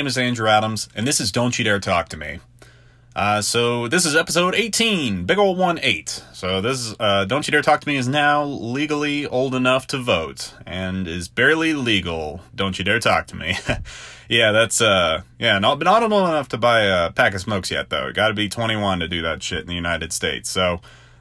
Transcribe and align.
Name 0.00 0.06
is 0.06 0.16
Andrew 0.16 0.48
Adams, 0.48 0.88
and 0.94 1.06
this 1.06 1.20
is 1.20 1.30
Don't 1.30 1.58
You 1.58 1.62
Dare 1.62 1.78
Talk 1.78 2.08
to 2.08 2.16
Me. 2.16 2.40
Uh, 3.14 3.42
so 3.42 3.86
this 3.86 4.06
is 4.06 4.16
episode 4.16 4.54
18, 4.54 5.26
big 5.26 5.36
old 5.36 5.58
one 5.58 5.78
eight. 5.82 6.24
So 6.32 6.62
this 6.62 6.78
is, 6.78 6.94
uh, 6.98 7.26
Don't 7.26 7.46
You 7.46 7.52
Dare 7.52 7.60
Talk 7.60 7.82
to 7.82 7.86
Me 7.86 7.98
is 7.98 8.08
now 8.08 8.42
legally 8.42 9.26
old 9.26 9.54
enough 9.54 9.86
to 9.88 9.98
vote 9.98 10.54
and 10.64 11.06
is 11.06 11.28
barely 11.28 11.74
legal. 11.74 12.40
Don't 12.54 12.78
you 12.78 12.82
dare 12.82 12.98
talk 12.98 13.26
to 13.26 13.36
me. 13.36 13.58
yeah, 14.30 14.52
that's, 14.52 14.80
uh, 14.80 15.20
yeah, 15.38 15.58
not, 15.58 15.78
not 15.80 16.02
old 16.02 16.12
enough 16.12 16.48
to 16.48 16.56
buy 16.56 16.80
a 16.84 17.12
pack 17.12 17.34
of 17.34 17.42
smokes 17.42 17.70
yet 17.70 17.90
though. 17.90 18.10
Gotta 18.10 18.32
be 18.32 18.48
21 18.48 19.00
to 19.00 19.08
do 19.08 19.20
that 19.20 19.42
shit 19.42 19.60
in 19.60 19.66
the 19.66 19.74
United 19.74 20.14
States. 20.14 20.48
So, 20.48 20.80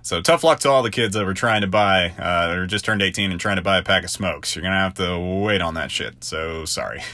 so 0.10 0.20
tough 0.22 0.44
luck 0.44 0.60
to 0.60 0.70
all 0.72 0.82
the 0.82 0.90
kids 0.90 1.14
that 1.14 1.24
were 1.24 1.36
trying 1.36 1.62
to 1.62 1.68
buy, 1.68 2.10
uh, 2.18 2.56
or 2.56 2.66
just 2.66 2.84
turned 2.84 3.04
18 3.04 3.30
and 3.30 3.40
trying 3.40 3.58
to 3.58 3.62
buy 3.62 3.78
a 3.78 3.84
pack 3.84 4.04
of 4.04 4.10
smokes. 4.10 4.56
You're 4.56 4.64
gonna 4.64 4.80
have 4.80 4.96
to 4.96 5.20
wait 5.20 5.62
on 5.62 5.76
that 5.76 5.92
shit. 5.92 6.24
So 6.24 6.66
sorry. 6.66 7.02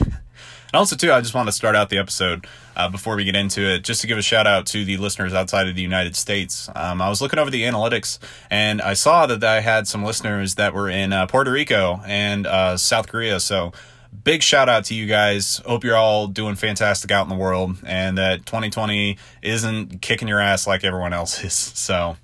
And 0.72 0.80
also, 0.80 0.96
too, 0.96 1.12
I 1.12 1.20
just 1.20 1.32
want 1.32 1.46
to 1.46 1.52
start 1.52 1.76
out 1.76 1.90
the 1.90 1.98
episode 1.98 2.44
uh, 2.74 2.88
before 2.88 3.14
we 3.14 3.22
get 3.22 3.36
into 3.36 3.60
it, 3.62 3.84
just 3.84 4.00
to 4.00 4.08
give 4.08 4.18
a 4.18 4.22
shout 4.22 4.48
out 4.48 4.66
to 4.66 4.84
the 4.84 4.96
listeners 4.96 5.32
outside 5.32 5.68
of 5.68 5.76
the 5.76 5.80
United 5.80 6.16
States. 6.16 6.68
Um, 6.74 7.00
I 7.00 7.08
was 7.08 7.22
looking 7.22 7.38
over 7.38 7.52
the 7.52 7.62
analytics 7.62 8.18
and 8.50 8.82
I 8.82 8.94
saw 8.94 9.26
that 9.26 9.44
I 9.44 9.60
had 9.60 9.86
some 9.86 10.02
listeners 10.02 10.56
that 10.56 10.74
were 10.74 10.90
in 10.90 11.12
uh, 11.12 11.26
Puerto 11.26 11.52
Rico 11.52 12.00
and 12.04 12.48
uh, 12.48 12.76
South 12.76 13.06
Korea. 13.06 13.38
So, 13.38 13.72
big 14.24 14.42
shout 14.42 14.68
out 14.68 14.84
to 14.86 14.94
you 14.94 15.06
guys. 15.06 15.62
Hope 15.64 15.84
you're 15.84 15.96
all 15.96 16.26
doing 16.26 16.56
fantastic 16.56 17.12
out 17.12 17.22
in 17.22 17.28
the 17.28 17.36
world 17.36 17.76
and 17.86 18.18
that 18.18 18.44
2020 18.44 19.18
isn't 19.42 20.02
kicking 20.02 20.26
your 20.26 20.40
ass 20.40 20.66
like 20.66 20.82
everyone 20.82 21.12
else 21.12 21.44
is. 21.44 21.72
So, 21.76 22.16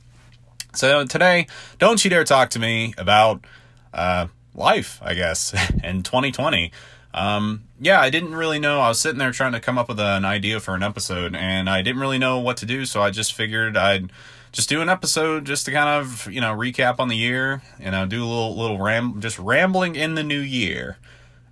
so 0.74 1.04
today, 1.04 1.46
don't 1.78 2.02
you 2.04 2.10
dare 2.10 2.24
talk 2.24 2.50
to 2.50 2.58
me 2.58 2.94
about 2.96 3.44
uh, 3.92 4.26
life, 4.54 5.00
I 5.02 5.14
guess, 5.14 5.52
in 5.84 6.02
2020. 6.02 6.72
Um, 7.14 7.64
yeah, 7.78 8.00
I 8.00 8.10
didn't 8.10 8.34
really 8.34 8.58
know. 8.58 8.80
I 8.80 8.88
was 8.88 9.00
sitting 9.00 9.18
there 9.18 9.32
trying 9.32 9.52
to 9.52 9.60
come 9.60 9.76
up 9.76 9.88
with 9.88 10.00
an 10.00 10.24
idea 10.24 10.60
for 10.60 10.74
an 10.74 10.82
episode, 10.82 11.34
and 11.34 11.68
I 11.68 11.82
didn't 11.82 12.00
really 12.00 12.18
know 12.18 12.38
what 12.38 12.56
to 12.58 12.66
do, 12.66 12.86
so 12.86 13.02
I 13.02 13.10
just 13.10 13.34
figured 13.34 13.76
I'd 13.76 14.10
just 14.50 14.68
do 14.68 14.82
an 14.82 14.88
episode 14.88 15.44
just 15.46 15.64
to 15.66 15.72
kind 15.72 15.88
of 15.88 16.30
you 16.30 16.40
know 16.40 16.54
recap 16.54 16.98
on 16.98 17.08
the 17.08 17.16
year, 17.16 17.62
and 17.76 17.84
you 17.86 17.90
know, 17.90 18.06
do 18.06 18.24
a 18.24 18.26
little 18.26 18.56
little 18.56 18.78
ram 18.78 19.20
just 19.20 19.38
rambling 19.38 19.94
in 19.96 20.14
the 20.14 20.22
new 20.22 20.40
year. 20.40 20.98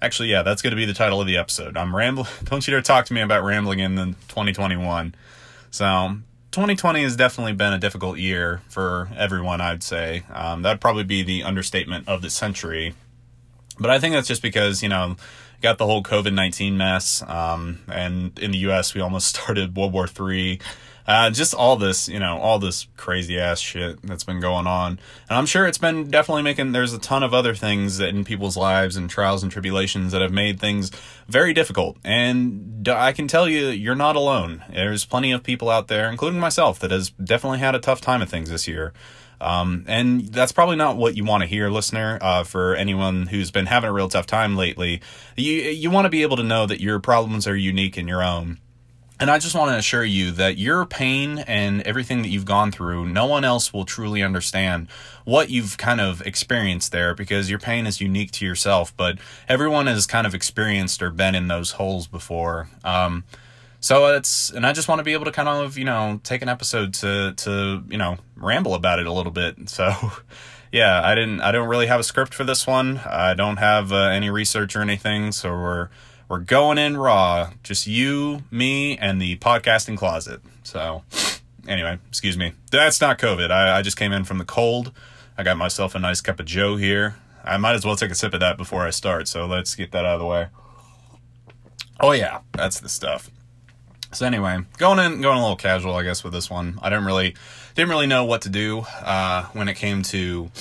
Actually, 0.02 0.30
yeah, 0.30 0.42
that's 0.42 0.62
going 0.62 0.70
to 0.70 0.76
be 0.76 0.86
the 0.86 0.94
title 0.94 1.20
of 1.20 1.26
the 1.26 1.36
episode. 1.36 1.76
I'm 1.76 1.94
rambling. 1.94 2.28
Don't 2.44 2.66
you 2.66 2.70
dare 2.70 2.80
talk 2.80 3.04
to 3.06 3.14
me 3.14 3.20
about 3.20 3.44
rambling 3.44 3.80
in 3.80 3.96
the 3.96 4.06
2021. 4.28 5.14
So 5.70 6.16
2020 6.52 7.02
has 7.04 7.14
definitely 7.14 7.52
been 7.52 7.72
a 7.72 7.78
difficult 7.78 8.18
year 8.18 8.60
for 8.68 9.08
everyone. 9.16 9.60
I'd 9.60 9.84
say 9.84 10.24
um, 10.32 10.62
that'd 10.62 10.80
probably 10.80 11.04
be 11.04 11.22
the 11.22 11.44
understatement 11.44 12.08
of 12.08 12.22
the 12.22 12.30
century. 12.30 12.94
But 13.78 13.90
I 13.90 14.00
think 14.00 14.14
that's 14.14 14.26
just 14.26 14.42
because 14.42 14.82
you 14.82 14.88
know 14.88 15.16
got 15.62 15.78
the 15.78 15.86
whole 15.86 16.02
COVID 16.02 16.34
19 16.34 16.76
mess. 16.76 17.22
Um, 17.22 17.80
and 17.88 18.36
in 18.38 18.50
the 18.50 18.58
US, 18.58 18.94
we 18.94 19.00
almost 19.00 19.28
started 19.36 19.76
World 19.76 19.92
War 19.92 20.08
III. 20.08 20.60
Uh, 21.10 21.28
just 21.28 21.54
all 21.54 21.74
this, 21.74 22.08
you 22.08 22.20
know, 22.20 22.38
all 22.38 22.60
this 22.60 22.86
crazy 22.96 23.36
ass 23.36 23.58
shit 23.58 24.00
that's 24.00 24.22
been 24.22 24.38
going 24.38 24.68
on. 24.68 24.92
And 25.28 25.38
I'm 25.38 25.44
sure 25.44 25.66
it's 25.66 25.76
been 25.76 26.08
definitely 26.08 26.44
making, 26.44 26.70
there's 26.70 26.92
a 26.92 27.00
ton 27.00 27.24
of 27.24 27.34
other 27.34 27.52
things 27.52 27.98
in 27.98 28.22
people's 28.22 28.56
lives 28.56 28.94
and 28.94 29.10
trials 29.10 29.42
and 29.42 29.50
tribulations 29.50 30.12
that 30.12 30.22
have 30.22 30.30
made 30.30 30.60
things 30.60 30.92
very 31.26 31.52
difficult. 31.52 31.96
And 32.04 32.88
I 32.88 33.10
can 33.10 33.26
tell 33.26 33.48
you, 33.48 33.70
you're 33.70 33.96
not 33.96 34.14
alone. 34.14 34.62
There's 34.72 35.04
plenty 35.04 35.32
of 35.32 35.42
people 35.42 35.68
out 35.68 35.88
there, 35.88 36.08
including 36.08 36.38
myself, 36.38 36.78
that 36.78 36.92
has 36.92 37.10
definitely 37.10 37.58
had 37.58 37.74
a 37.74 37.80
tough 37.80 38.00
time 38.00 38.22
of 38.22 38.28
things 38.28 38.48
this 38.48 38.68
year. 38.68 38.92
Um, 39.40 39.84
and 39.88 40.28
that's 40.28 40.52
probably 40.52 40.76
not 40.76 40.96
what 40.96 41.16
you 41.16 41.24
want 41.24 41.42
to 41.42 41.48
hear, 41.48 41.70
listener. 41.70 42.18
Uh, 42.20 42.44
for 42.44 42.76
anyone 42.76 43.26
who's 43.26 43.50
been 43.50 43.66
having 43.66 43.90
a 43.90 43.92
real 43.92 44.08
tough 44.08 44.26
time 44.26 44.56
lately, 44.56 45.00
you 45.34 45.54
you 45.54 45.90
want 45.90 46.04
to 46.04 46.10
be 46.10 46.22
able 46.22 46.36
to 46.36 46.44
know 46.44 46.66
that 46.66 46.80
your 46.80 47.00
problems 47.00 47.48
are 47.48 47.56
unique 47.56 47.98
in 47.98 48.06
your 48.06 48.22
own. 48.22 48.60
And 49.20 49.30
I 49.30 49.38
just 49.38 49.54
want 49.54 49.70
to 49.70 49.76
assure 49.76 50.02
you 50.02 50.30
that 50.32 50.56
your 50.56 50.86
pain 50.86 51.40
and 51.40 51.82
everything 51.82 52.22
that 52.22 52.28
you've 52.28 52.46
gone 52.46 52.72
through, 52.72 53.04
no 53.04 53.26
one 53.26 53.44
else 53.44 53.70
will 53.70 53.84
truly 53.84 54.22
understand 54.22 54.88
what 55.26 55.50
you've 55.50 55.76
kind 55.76 56.00
of 56.00 56.22
experienced 56.22 56.90
there 56.90 57.14
because 57.14 57.50
your 57.50 57.58
pain 57.58 57.86
is 57.86 58.00
unique 58.00 58.30
to 58.32 58.46
yourself. 58.46 58.96
But 58.96 59.18
everyone 59.46 59.88
has 59.88 60.06
kind 60.06 60.26
of 60.26 60.34
experienced 60.34 61.02
or 61.02 61.10
been 61.10 61.34
in 61.34 61.48
those 61.48 61.72
holes 61.72 62.06
before. 62.06 62.70
Um, 62.82 63.24
so 63.78 64.06
it's, 64.16 64.48
and 64.48 64.64
I 64.64 64.72
just 64.72 64.88
want 64.88 65.00
to 65.00 65.04
be 65.04 65.12
able 65.12 65.26
to 65.26 65.32
kind 65.32 65.48
of, 65.50 65.76
you 65.76 65.84
know, 65.84 66.18
take 66.24 66.40
an 66.40 66.48
episode 66.48 66.94
to, 66.94 67.34
to, 67.34 67.84
you 67.90 67.98
know, 67.98 68.16
ramble 68.36 68.74
about 68.74 69.00
it 69.00 69.06
a 69.06 69.12
little 69.12 69.32
bit. 69.32 69.56
So, 69.68 69.92
yeah, 70.72 71.02
I 71.04 71.14
didn't, 71.14 71.42
I 71.42 71.52
don't 71.52 71.68
really 71.68 71.88
have 71.88 72.00
a 72.00 72.04
script 72.04 72.32
for 72.32 72.44
this 72.44 72.66
one. 72.66 72.98
I 73.04 73.34
don't 73.34 73.58
have 73.58 73.92
uh, 73.92 73.96
any 73.96 74.30
research 74.30 74.76
or 74.76 74.80
anything. 74.80 75.32
So 75.32 75.50
we're, 75.50 75.88
we're 76.30 76.38
going 76.38 76.78
in 76.78 76.96
raw. 76.96 77.50
Just 77.64 77.88
you, 77.88 78.44
me, 78.52 78.96
and 78.96 79.20
the 79.20 79.36
podcasting 79.38 79.98
closet. 79.98 80.40
So, 80.62 81.02
anyway, 81.66 81.98
excuse 82.08 82.38
me. 82.38 82.52
That's 82.70 83.00
not 83.00 83.18
COVID. 83.18 83.50
I, 83.50 83.78
I 83.78 83.82
just 83.82 83.96
came 83.96 84.12
in 84.12 84.22
from 84.22 84.38
the 84.38 84.44
cold. 84.44 84.92
I 85.36 85.42
got 85.42 85.56
myself 85.56 85.96
a 85.96 85.98
nice 85.98 86.20
cup 86.20 86.38
of 86.38 86.46
Joe 86.46 86.76
here. 86.76 87.16
I 87.42 87.56
might 87.56 87.74
as 87.74 87.84
well 87.84 87.96
take 87.96 88.12
a 88.12 88.14
sip 88.14 88.32
of 88.32 88.38
that 88.38 88.56
before 88.56 88.86
I 88.86 88.90
start. 88.90 89.26
So 89.26 89.44
let's 89.44 89.74
get 89.74 89.90
that 89.90 90.06
out 90.06 90.14
of 90.14 90.20
the 90.20 90.26
way. 90.26 90.46
Oh 91.98 92.12
yeah, 92.12 92.42
that's 92.52 92.78
the 92.78 92.88
stuff. 92.88 93.28
So 94.12 94.24
anyway, 94.24 94.60
going 94.78 95.00
in, 95.00 95.20
going 95.20 95.36
a 95.36 95.40
little 95.40 95.56
casual, 95.56 95.96
I 95.96 96.04
guess, 96.04 96.22
with 96.22 96.32
this 96.32 96.48
one. 96.48 96.78
I 96.80 96.90
didn't 96.90 97.06
really, 97.06 97.34
didn't 97.74 97.90
really 97.90 98.06
know 98.06 98.24
what 98.24 98.42
to 98.42 98.48
do 98.48 98.84
uh, 99.02 99.46
when 99.46 99.66
it 99.66 99.74
came 99.74 100.02
to. 100.04 100.52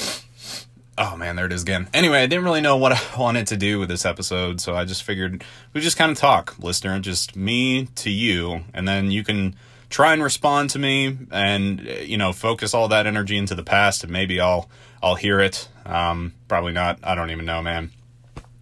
Oh 1.02 1.16
man, 1.16 1.38
there 1.38 1.46
it 1.46 1.54
is 1.54 1.62
again. 1.62 1.88
Anyway, 1.94 2.22
I 2.22 2.26
didn't 2.26 2.44
really 2.44 2.60
know 2.60 2.76
what 2.76 2.92
I 2.92 3.00
wanted 3.18 3.48
to 3.48 3.58
do 3.58 3.80
with 3.80 3.88
this 3.88 4.06
episode, 4.06 4.60
so 4.60 4.76
I 4.76 4.84
just 4.84 5.04
figured 5.04 5.46
we 5.72 5.80
just 5.80 5.96
kind 5.96 6.12
of 6.12 6.18
talk, 6.18 6.60
listener, 6.60 7.00
just 7.00 7.38
me 7.38 7.86
to 7.96 8.10
you, 8.10 8.66
and 8.74 8.86
then 8.86 9.10
you 9.10 9.24
can 9.24 9.56
try 9.90 10.12
and 10.12 10.22
respond 10.22 10.72
to 10.72 10.80
me, 10.80 11.18
and 11.32 11.80
you 12.04 12.18
know, 12.18 12.34
focus 12.34 12.74
all 12.74 12.90
that 12.90 13.08
energy 13.08 13.38
into 13.38 13.56
the 13.56 13.64
past, 13.64 14.04
and 14.04 14.12
maybe 14.12 14.42
I'll 14.42 14.70
I'll 15.02 15.16
hear 15.16 15.40
it. 15.40 15.70
Um, 15.86 16.34
probably 16.50 16.74
not. 16.74 17.00
I 17.02 17.16
don't 17.16 17.32
even 17.32 17.46
know, 17.46 17.62
man. 17.62 17.92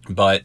But 0.08 0.44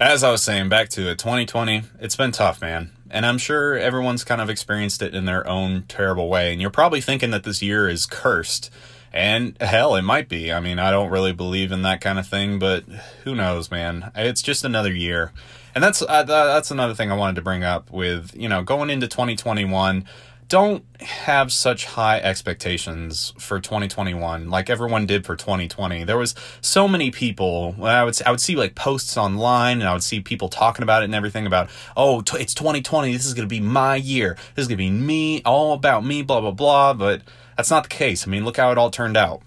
as 0.00 0.24
I 0.24 0.32
was 0.32 0.42
saying, 0.42 0.68
back 0.68 0.88
to 0.90 1.10
it, 1.10 1.18
2020, 1.20 1.82
it's 2.00 2.16
been 2.16 2.32
tough, 2.32 2.60
man. 2.60 2.90
And 3.08 3.24
I'm 3.24 3.38
sure 3.38 3.78
everyone's 3.78 4.24
kind 4.24 4.40
of 4.40 4.50
experienced 4.50 5.00
it 5.00 5.14
in 5.14 5.26
their 5.26 5.46
own 5.46 5.84
terrible 5.86 6.28
way. 6.28 6.50
And 6.52 6.60
you're 6.60 6.70
probably 6.70 7.00
thinking 7.00 7.30
that 7.30 7.44
this 7.44 7.62
year 7.62 7.88
is 7.88 8.04
cursed. 8.04 8.70
And 9.12 9.60
hell, 9.60 9.96
it 9.96 10.02
might 10.02 10.28
be. 10.28 10.52
I 10.52 10.60
mean, 10.60 10.78
I 10.78 10.90
don't 10.90 11.10
really 11.10 11.32
believe 11.32 11.72
in 11.72 11.82
that 11.82 12.00
kind 12.00 12.18
of 12.18 12.26
thing, 12.26 12.58
but 12.58 12.84
who 13.24 13.34
knows, 13.34 13.70
man? 13.70 14.12
It's 14.14 14.42
just 14.42 14.64
another 14.64 14.92
year. 14.92 15.32
And 15.74 15.82
that's 15.82 16.02
uh, 16.02 16.24
that's 16.24 16.70
another 16.70 16.94
thing 16.94 17.10
I 17.10 17.16
wanted 17.16 17.36
to 17.36 17.42
bring 17.42 17.64
up 17.64 17.90
with, 17.90 18.34
you 18.36 18.48
know, 18.48 18.62
going 18.62 18.90
into 18.90 19.08
2021 19.08 20.04
don't 20.50 20.84
have 20.98 21.52
such 21.52 21.84
high 21.84 22.18
expectations 22.18 23.32
for 23.38 23.60
2021 23.60 24.50
like 24.50 24.68
everyone 24.68 25.06
did 25.06 25.24
for 25.24 25.36
2020. 25.36 26.02
There 26.02 26.18
was 26.18 26.34
so 26.60 26.88
many 26.88 27.12
people. 27.12 27.76
I 27.80 28.02
would 28.02 28.20
I 28.26 28.32
would 28.32 28.40
see 28.40 28.56
like 28.56 28.74
posts 28.74 29.16
online 29.16 29.78
and 29.78 29.88
I 29.88 29.92
would 29.92 30.02
see 30.02 30.18
people 30.18 30.48
talking 30.48 30.82
about 30.82 31.02
it 31.02 31.04
and 31.04 31.14
everything 31.14 31.46
about, 31.46 31.70
"Oh, 31.96 32.20
t- 32.20 32.36
it's 32.38 32.52
2020. 32.52 33.12
This 33.12 33.26
is 33.26 33.34
going 33.34 33.48
to 33.48 33.52
be 33.52 33.60
my 33.60 33.94
year. 33.94 34.36
This 34.56 34.64
is 34.64 34.66
going 34.66 34.78
to 34.78 34.84
be 34.84 34.90
me, 34.90 35.40
all 35.44 35.72
about 35.72 36.04
me, 36.04 36.22
blah 36.22 36.40
blah 36.40 36.50
blah." 36.50 36.94
But 36.94 37.22
that's 37.60 37.70
not 37.70 37.82
the 37.82 37.90
case. 37.90 38.26
I 38.26 38.30
mean, 38.30 38.46
look 38.46 38.56
how 38.56 38.72
it 38.72 38.78
all 38.78 38.90
turned 38.90 39.18
out. 39.18 39.42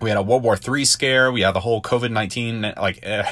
We 0.00 0.08
had 0.08 0.16
a 0.16 0.22
World 0.22 0.44
War 0.44 0.56
III 0.56 0.84
scare. 0.84 1.32
We 1.32 1.40
had 1.40 1.50
the 1.50 1.58
whole 1.58 1.82
COVID-19 1.82 2.76
like 2.80 3.00
eh, 3.02 3.28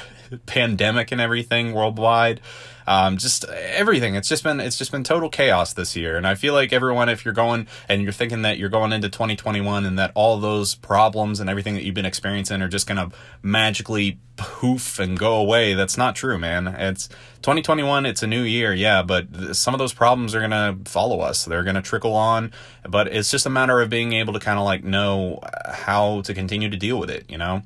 pandemic 0.47 1.13
and 1.13 1.21
everything 1.21 1.73
worldwide 1.73 2.41
um, 2.89 3.19
just 3.19 3.45
everything. 3.45 4.15
It's 4.15 4.31
just 4.31 4.43
been 4.43 4.61
it's 4.61 4.79
just 4.79 4.91
been 4.91 5.05
total 5.05 5.29
chaos 5.29 5.75
this 5.75 5.95
year, 5.95 6.17
and 6.17 6.27
I 6.27 6.35
feel 6.37 6.55
like 6.55 6.73
everyone, 6.73 7.11
if 7.11 7.23
you're 7.23 7.35
going 7.35 7.67
and 7.87 8.03
you're 8.03 8.13
thinking 8.13 8.43
that 8.43 8.57
you're 8.57 8.71
going 8.71 8.95
into 8.95 9.11
2021 9.11 9.85
and 9.85 9.99
that 9.99 10.11
all 10.15 10.39
those 10.39 10.75
problems 10.75 11.39
and 11.39 11.51
everything 11.51 11.75
that 11.75 11.85
you've 11.85 11.95
been 11.95 12.07
experiencing 12.07 12.63
are 12.63 12.69
just 12.69 12.87
gonna 12.87 13.11
magically 13.43 14.19
poof 14.39 14.99
and 14.99 15.19
go 15.19 15.37
away, 15.37 15.75
that's 15.75 15.99
not 15.99 16.17
true, 16.17 16.39
man. 16.39 16.67
It's 16.67 17.09
2021. 17.43 18.07
It's 18.07 18.23
a 18.23 18.27
new 18.27 18.43
year, 18.43 18.73
yeah, 18.73 19.03
but 19.03 19.55
some 19.55 19.75
of 19.75 19.79
those 19.79 19.93
problems 19.93 20.35
are 20.35 20.41
gonna 20.41 20.79
follow 20.87 21.21
us. 21.21 21.45
They're 21.45 21.65
gonna 21.65 21.83
trickle 21.83 22.15
on, 22.15 22.53
but 22.89 23.09
it's 23.09 23.31
just 23.31 23.45
a 23.45 23.51
matter 23.51 23.83
of 23.83 23.91
being 23.91 24.15
able 24.15 24.33
to 24.33 24.41
kind 24.41 24.59
of 24.59 24.65
like 24.65 24.83
know 24.83 25.41
how 25.67 26.23
to 26.23 26.33
continue 26.33 26.71
to 26.71 26.77
deal 26.79 26.99
with 26.99 27.11
it, 27.11 27.27
you 27.29 27.37
know 27.37 27.65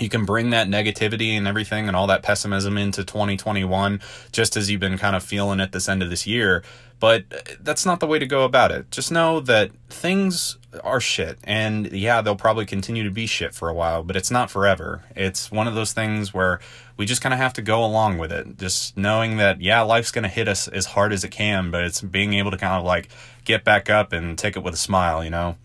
you 0.00 0.08
can 0.08 0.24
bring 0.24 0.50
that 0.50 0.68
negativity 0.68 1.30
and 1.30 1.46
everything 1.48 1.88
and 1.88 1.96
all 1.96 2.06
that 2.06 2.22
pessimism 2.22 2.78
into 2.78 3.04
2021 3.04 4.00
just 4.32 4.56
as 4.56 4.70
you've 4.70 4.80
been 4.80 4.98
kind 4.98 5.16
of 5.16 5.22
feeling 5.22 5.60
at 5.60 5.72
this 5.72 5.88
end 5.88 6.02
of 6.02 6.10
this 6.10 6.26
year 6.26 6.62
but 7.00 7.24
that's 7.60 7.86
not 7.86 8.00
the 8.00 8.06
way 8.06 8.18
to 8.18 8.26
go 8.26 8.44
about 8.44 8.72
it. 8.72 8.90
Just 8.90 9.12
know 9.12 9.40
that 9.40 9.70
things 9.88 10.58
are 10.84 11.00
shit 11.00 11.38
and 11.44 11.90
yeah 11.92 12.20
they'll 12.20 12.36
probably 12.36 12.66
continue 12.66 13.02
to 13.02 13.10
be 13.10 13.26
shit 13.26 13.54
for 13.54 13.68
a 13.68 13.74
while 13.74 14.02
but 14.02 14.16
it's 14.16 14.30
not 14.30 14.50
forever. 14.50 15.04
It's 15.14 15.50
one 15.50 15.68
of 15.68 15.74
those 15.74 15.92
things 15.92 16.34
where 16.34 16.60
we 16.96 17.06
just 17.06 17.22
kind 17.22 17.32
of 17.32 17.38
have 17.38 17.52
to 17.54 17.62
go 17.62 17.84
along 17.84 18.18
with 18.18 18.32
it. 18.32 18.58
Just 18.58 18.96
knowing 18.96 19.36
that 19.36 19.60
yeah 19.60 19.82
life's 19.82 20.10
going 20.10 20.24
to 20.24 20.28
hit 20.28 20.48
us 20.48 20.68
as 20.68 20.86
hard 20.86 21.12
as 21.12 21.24
it 21.24 21.30
can 21.30 21.70
but 21.70 21.84
it's 21.84 22.00
being 22.00 22.34
able 22.34 22.50
to 22.50 22.58
kind 22.58 22.74
of 22.74 22.84
like 22.84 23.08
get 23.44 23.64
back 23.64 23.88
up 23.88 24.12
and 24.12 24.36
take 24.36 24.56
it 24.56 24.62
with 24.62 24.74
a 24.74 24.78
smile 24.78 25.22
you 25.22 25.30
know 25.30 25.56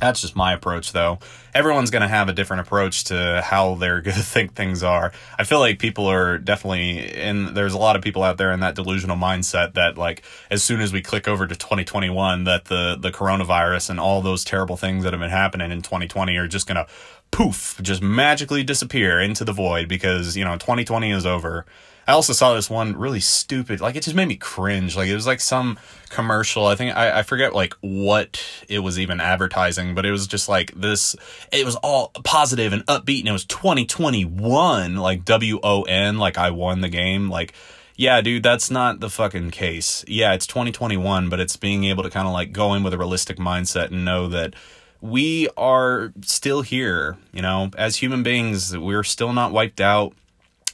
That's 0.00 0.20
just 0.20 0.34
my 0.34 0.52
approach, 0.52 0.92
though. 0.92 1.18
Everyone's 1.54 1.90
going 1.90 2.02
to 2.02 2.08
have 2.08 2.28
a 2.28 2.32
different 2.32 2.62
approach 2.62 3.04
to 3.04 3.40
how 3.44 3.74
they're 3.74 4.00
going 4.02 4.16
to 4.16 4.22
think 4.22 4.54
things 4.54 4.82
are. 4.82 5.12
I 5.38 5.44
feel 5.44 5.60
like 5.60 5.78
people 5.78 6.06
are 6.06 6.38
definitely, 6.38 7.12
and 7.14 7.56
there's 7.56 7.74
a 7.74 7.78
lot 7.78 7.94
of 7.94 8.02
people 8.02 8.22
out 8.22 8.36
there 8.36 8.52
in 8.52 8.60
that 8.60 8.74
delusional 8.74 9.16
mindset 9.16 9.74
that, 9.74 9.96
like, 9.96 10.22
as 10.50 10.62
soon 10.62 10.80
as 10.80 10.92
we 10.92 11.02
click 11.02 11.28
over 11.28 11.46
to 11.46 11.54
2021, 11.54 12.44
that 12.44 12.64
the 12.66 12.96
the 13.00 13.10
coronavirus 13.10 13.90
and 13.90 14.00
all 14.00 14.22
those 14.22 14.44
terrible 14.44 14.76
things 14.76 15.04
that 15.04 15.12
have 15.12 15.20
been 15.20 15.30
happening 15.30 15.70
in 15.70 15.82
2020 15.82 16.36
are 16.36 16.48
just 16.48 16.66
going 16.66 16.76
to 16.76 16.86
poof, 17.30 17.80
just 17.82 18.02
magically 18.02 18.62
disappear 18.62 19.20
into 19.20 19.44
the 19.44 19.52
void 19.52 19.88
because 19.88 20.36
you 20.36 20.44
know 20.44 20.54
2020 20.54 21.10
is 21.10 21.26
over. 21.26 21.66
I 22.06 22.12
also 22.12 22.32
saw 22.32 22.54
this 22.54 22.68
one 22.68 22.96
really 22.96 23.20
stupid, 23.20 23.80
like 23.80 23.94
it 23.94 24.02
just 24.02 24.16
made 24.16 24.26
me 24.26 24.36
cringe. 24.36 24.96
Like 24.96 25.08
it 25.08 25.14
was 25.14 25.26
like 25.26 25.40
some 25.40 25.78
commercial. 26.08 26.66
I 26.66 26.74
think 26.74 26.96
I, 26.96 27.20
I 27.20 27.22
forget 27.22 27.54
like 27.54 27.74
what 27.80 28.44
it 28.68 28.80
was 28.80 28.98
even 28.98 29.20
advertising, 29.20 29.94
but 29.94 30.04
it 30.04 30.10
was 30.10 30.26
just 30.26 30.48
like 30.48 30.72
this. 30.74 31.14
It 31.52 31.64
was 31.64 31.76
all 31.76 32.08
positive 32.24 32.72
and 32.72 32.84
upbeat, 32.86 33.20
and 33.20 33.28
it 33.28 33.32
was 33.32 33.44
2021, 33.44 34.96
like 34.96 35.24
W 35.24 35.60
O 35.62 35.82
N, 35.82 36.18
like 36.18 36.38
I 36.38 36.50
won 36.50 36.80
the 36.80 36.88
game. 36.88 37.30
Like, 37.30 37.54
yeah, 37.94 38.20
dude, 38.20 38.42
that's 38.42 38.70
not 38.70 38.98
the 38.98 39.10
fucking 39.10 39.52
case. 39.52 40.04
Yeah, 40.08 40.32
it's 40.34 40.46
2021, 40.46 41.28
but 41.28 41.38
it's 41.38 41.56
being 41.56 41.84
able 41.84 42.02
to 42.02 42.10
kind 42.10 42.26
of 42.26 42.32
like 42.32 42.52
go 42.52 42.74
in 42.74 42.82
with 42.82 42.94
a 42.94 42.98
realistic 42.98 43.38
mindset 43.38 43.92
and 43.92 44.04
know 44.04 44.26
that 44.28 44.54
we 45.00 45.48
are 45.56 46.12
still 46.22 46.62
here. 46.62 47.16
You 47.32 47.42
know, 47.42 47.70
as 47.78 47.96
human 47.96 48.24
beings, 48.24 48.76
we're 48.76 49.04
still 49.04 49.32
not 49.32 49.52
wiped 49.52 49.80
out 49.80 50.14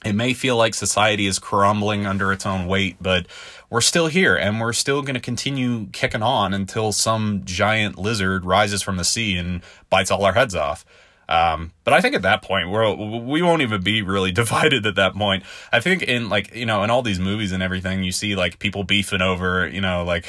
it 0.04 0.14
may 0.14 0.32
feel 0.32 0.56
like 0.56 0.74
society 0.74 1.26
is 1.26 1.38
crumbling 1.38 2.06
under 2.06 2.32
its 2.32 2.46
own 2.46 2.66
weight, 2.66 2.96
but 3.00 3.26
we're 3.68 3.80
still 3.80 4.06
here 4.06 4.36
and 4.36 4.60
we're 4.60 4.72
still 4.72 5.02
going 5.02 5.14
to 5.14 5.20
continue 5.20 5.86
kicking 5.92 6.22
on 6.22 6.54
until 6.54 6.92
some 6.92 7.42
giant 7.44 7.98
lizard 7.98 8.44
rises 8.44 8.82
from 8.82 8.96
the 8.96 9.04
sea 9.04 9.36
and 9.36 9.62
bites 9.90 10.10
all 10.10 10.24
our 10.24 10.34
heads 10.34 10.54
off. 10.54 10.84
Um, 11.28 11.72
but 11.84 11.92
I 11.92 12.00
think 12.00 12.14
at 12.14 12.22
that 12.22 12.40
point 12.40 12.70
we're 12.70 12.94
we 12.94 13.42
won't 13.42 13.60
even 13.60 13.82
be 13.82 14.00
really 14.00 14.32
divided 14.42 14.86
at 14.86 14.94
that 14.94 15.14
point. 15.14 15.44
I 15.70 15.80
think 15.80 16.02
in 16.02 16.28
like 16.28 16.54
you 16.54 16.64
know 16.64 16.82
in 16.82 16.90
all 16.90 17.02
these 17.02 17.18
movies 17.18 17.52
and 17.52 17.62
everything 17.62 18.02
you 18.02 18.12
see 18.12 18.34
like 18.34 18.58
people 18.58 18.82
beefing 18.84 19.20
over 19.20 19.68
you 19.68 19.80
know 19.80 20.04
like 20.04 20.26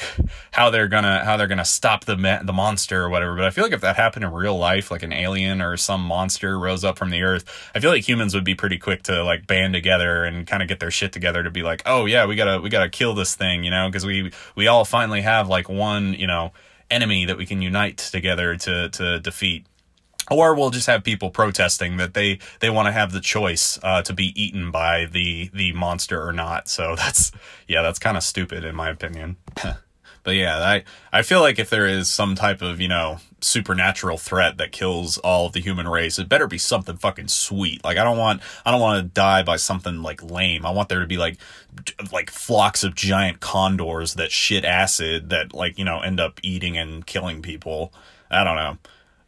how 0.50 0.68
they're 0.68 0.88
gonna 0.88 1.24
how 1.24 1.36
they're 1.38 1.46
gonna 1.46 1.64
stop 1.64 2.04
the 2.04 2.16
ma- 2.16 2.42
the 2.42 2.52
monster 2.52 3.02
or 3.02 3.08
whatever. 3.08 3.34
But 3.34 3.44
I 3.44 3.50
feel 3.50 3.64
like 3.64 3.72
if 3.72 3.80
that 3.80 3.96
happened 3.96 4.24
in 4.24 4.32
real 4.32 4.58
life, 4.58 4.90
like 4.90 5.02
an 5.02 5.12
alien 5.12 5.62
or 5.62 5.76
some 5.78 6.02
monster 6.02 6.58
rose 6.58 6.84
up 6.84 6.98
from 6.98 7.10
the 7.10 7.22
earth, 7.22 7.44
I 7.74 7.80
feel 7.80 7.90
like 7.90 8.06
humans 8.06 8.34
would 8.34 8.44
be 8.44 8.54
pretty 8.54 8.78
quick 8.78 9.02
to 9.04 9.24
like 9.24 9.46
band 9.46 9.72
together 9.72 10.24
and 10.24 10.46
kind 10.46 10.62
of 10.62 10.68
get 10.68 10.80
their 10.80 10.90
shit 10.90 11.12
together 11.12 11.42
to 11.42 11.50
be 11.50 11.62
like, 11.62 11.82
oh 11.86 12.04
yeah, 12.04 12.26
we 12.26 12.36
gotta 12.36 12.60
we 12.60 12.68
gotta 12.68 12.90
kill 12.90 13.14
this 13.14 13.34
thing, 13.34 13.64
you 13.64 13.70
know, 13.70 13.88
because 13.88 14.04
we 14.04 14.32
we 14.54 14.66
all 14.66 14.84
finally 14.84 15.22
have 15.22 15.48
like 15.48 15.68
one 15.70 16.12
you 16.12 16.26
know 16.26 16.52
enemy 16.90 17.24
that 17.24 17.38
we 17.38 17.46
can 17.46 17.62
unite 17.62 17.96
together 17.96 18.56
to 18.56 18.90
to 18.90 19.18
defeat 19.20 19.64
or 20.30 20.54
we'll 20.54 20.70
just 20.70 20.86
have 20.86 21.04
people 21.04 21.30
protesting 21.30 21.96
that 21.98 22.14
they 22.14 22.38
they 22.60 22.70
want 22.70 22.86
to 22.86 22.92
have 22.92 23.12
the 23.12 23.20
choice 23.20 23.78
uh, 23.82 24.02
to 24.02 24.12
be 24.12 24.40
eaten 24.40 24.70
by 24.70 25.06
the 25.06 25.50
the 25.52 25.72
monster 25.72 26.24
or 26.26 26.32
not. 26.32 26.68
So 26.68 26.94
that's 26.96 27.32
yeah, 27.68 27.82
that's 27.82 27.98
kind 27.98 28.16
of 28.16 28.22
stupid 28.22 28.64
in 28.64 28.74
my 28.74 28.88
opinion. 28.88 29.36
but 30.22 30.34
yeah, 30.34 30.58
I 30.58 30.84
I 31.12 31.22
feel 31.22 31.40
like 31.40 31.58
if 31.58 31.70
there 31.70 31.86
is 31.86 32.08
some 32.08 32.34
type 32.34 32.62
of 32.62 32.80
you 32.80 32.88
know 32.88 33.18
supernatural 33.40 34.18
threat 34.18 34.58
that 34.58 34.70
kills 34.70 35.16
all 35.18 35.46
of 35.46 35.52
the 35.52 35.60
human 35.60 35.88
race, 35.88 36.18
it 36.18 36.28
better 36.28 36.46
be 36.46 36.58
something 36.58 36.96
fucking 36.96 37.28
sweet. 37.28 37.84
Like 37.84 37.98
I 37.98 38.04
don't 38.04 38.18
want 38.18 38.42
I 38.64 38.70
don't 38.70 38.80
want 38.80 39.02
to 39.02 39.08
die 39.08 39.42
by 39.42 39.56
something 39.56 40.02
like 40.02 40.22
lame. 40.22 40.64
I 40.64 40.70
want 40.70 40.88
there 40.88 41.00
to 41.00 41.06
be 41.06 41.16
like 41.16 41.38
like 42.12 42.30
flocks 42.30 42.84
of 42.84 42.94
giant 42.94 43.40
condors 43.40 44.14
that 44.14 44.30
shit 44.30 44.64
acid 44.64 45.30
that 45.30 45.54
like 45.54 45.78
you 45.78 45.84
know 45.84 46.00
end 46.00 46.20
up 46.20 46.40
eating 46.42 46.76
and 46.76 47.06
killing 47.06 47.42
people. 47.42 47.92
I 48.30 48.44
don't 48.44 48.56
know. 48.56 48.78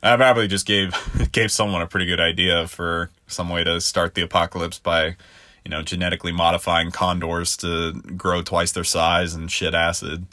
I 0.03 0.17
probably 0.17 0.49
just 0.49 0.67
gave 0.67 0.95
gave 1.33 1.53
someone 1.53 1.83
a 1.83 1.87
pretty 1.87 2.07
good 2.07 2.21
idea 2.21 2.67
for 2.67 3.11
some 3.27 3.49
way 3.49 3.65
to 3.65 3.81
start 3.81 4.15
the 4.15 4.23
apocalypse 4.23 4.79
by, 4.79 5.17
you 5.65 5.71
know, 5.71 5.83
genetically 5.83 6.33
modifying 6.33 6.91
condors 6.91 7.57
to 7.59 7.93
grow 8.17 8.43
twice 8.43 8.73
their 8.73 8.85
size 8.85 9.35
and 9.35 9.51
shit 9.51 9.75
acid. 9.75 10.27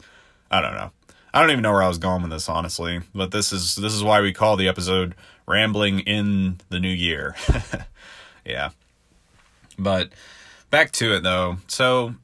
I 0.50 0.60
don't 0.60 0.74
know. 0.74 0.90
I 1.32 1.40
don't 1.40 1.50
even 1.50 1.62
know 1.62 1.72
where 1.72 1.82
I 1.82 1.88
was 1.88 1.98
going 1.98 2.22
with 2.22 2.32
this, 2.32 2.48
honestly. 2.48 3.00
But 3.14 3.30
this 3.30 3.52
is 3.52 3.76
this 3.76 3.94
is 3.94 4.02
why 4.02 4.20
we 4.20 4.32
call 4.32 4.56
the 4.56 4.68
episode 4.68 5.14
"Rambling 5.46 6.00
in 6.00 6.60
the 6.68 6.80
New 6.80 6.88
Year." 6.88 7.36
yeah. 8.44 8.70
But 9.78 10.10
back 10.70 10.90
to 10.92 11.14
it 11.14 11.22
though. 11.22 11.58
So 11.68 12.14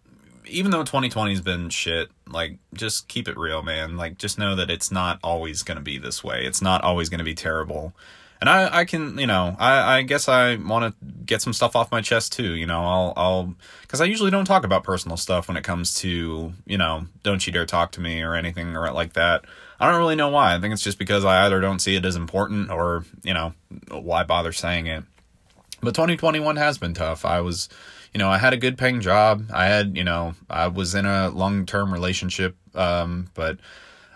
even 0.49 0.71
though 0.71 0.83
2020 0.83 1.31
has 1.33 1.41
been 1.41 1.69
shit, 1.71 2.09
like 2.29 2.59
just 2.75 3.09
keep 3.09 3.29
it 3.29 3.37
real, 3.37 3.63
man. 3.63 3.97
Like 3.97 4.19
just 4.19 4.39
know 4.39 4.57
that 4.57 4.71
it's 4.71 4.91
not 4.91 5.19
always 5.23 5.63
going 5.63 5.77
to 5.77 5.83
be 5.83 5.99
this 5.99 6.23
way. 6.23 6.45
It's 6.45 6.63
not 6.63 6.83
always 6.83 7.09
going 7.09 7.19
to 7.19 7.25
be 7.25 7.35
terrible. 7.35 7.95
And 8.41 8.51
I, 8.51 8.81
I 8.81 8.85
can, 8.85 9.19
you 9.19 9.27
know, 9.27 9.57
I, 9.59 9.97
I 9.97 10.03
guess 10.03 10.29
I 10.29 10.57
want 10.57 10.95
to 10.95 11.07
get 11.25 11.41
some 11.41 11.55
stuff 11.55 11.75
off 11.75 11.91
my 11.91 12.03
chest 12.03 12.33
too. 12.35 12.55
You 12.55 12.67
know, 12.67 12.81
I'll, 12.85 13.13
I'll, 13.17 13.55
because 13.83 14.01
I 14.01 14.05
usually 14.05 14.31
don't 14.31 14.45
talk 14.45 14.65
about 14.65 14.85
personal 14.85 15.17
stuff 15.17 15.49
when 15.49 15.57
it 15.57 15.65
comes 15.65 15.95
to, 16.01 16.53
you 16.67 16.79
know, 16.79 17.07
don't 17.23 17.47
you 17.47 17.53
dare 17.53 17.65
talk 17.65 17.93
to 17.93 18.01
me 18.01 18.21
or 18.21 18.35
anything 18.35 18.77
or 18.77 18.91
like 18.93 19.15
that. 19.15 19.47
I 19.81 19.91
don't 19.91 19.99
really 19.99 20.17
know 20.17 20.29
why. 20.29 20.55
I 20.55 20.61
think 20.61 20.75
it's 20.75 20.83
just 20.83 20.99
because 20.99 21.25
I 21.25 21.47
either 21.47 21.61
don't 21.61 21.81
see 21.81 21.97
it 21.97 22.05
as 22.05 22.17
important 22.17 22.71
or, 22.71 23.05
you 23.23 23.33
know, 23.33 23.55
why 23.91 24.23
bother 24.25 24.53
saying 24.53 24.87
it. 24.87 25.05
But 25.81 25.95
2021 25.95 26.57
has 26.57 26.79
been 26.79 26.95
tough. 26.95 27.25
I 27.25 27.41
was, 27.41 27.69
you 28.17 28.19
know, 28.19 28.31
I 28.31 28.39
had 28.39 28.55
a 28.55 28.57
good 28.57 28.79
paying 28.79 29.03
job. 29.03 29.51
I 29.53 29.67
had, 29.67 29.95
you 29.95 30.03
know, 30.03 30.35
I 30.49 30.69
was 30.69 30.95
in 30.95 31.05
a 31.05 31.29
long 31.29 31.67
term 31.67 31.93
relationship, 31.93 32.57
um, 32.75 33.29
but 33.35 33.59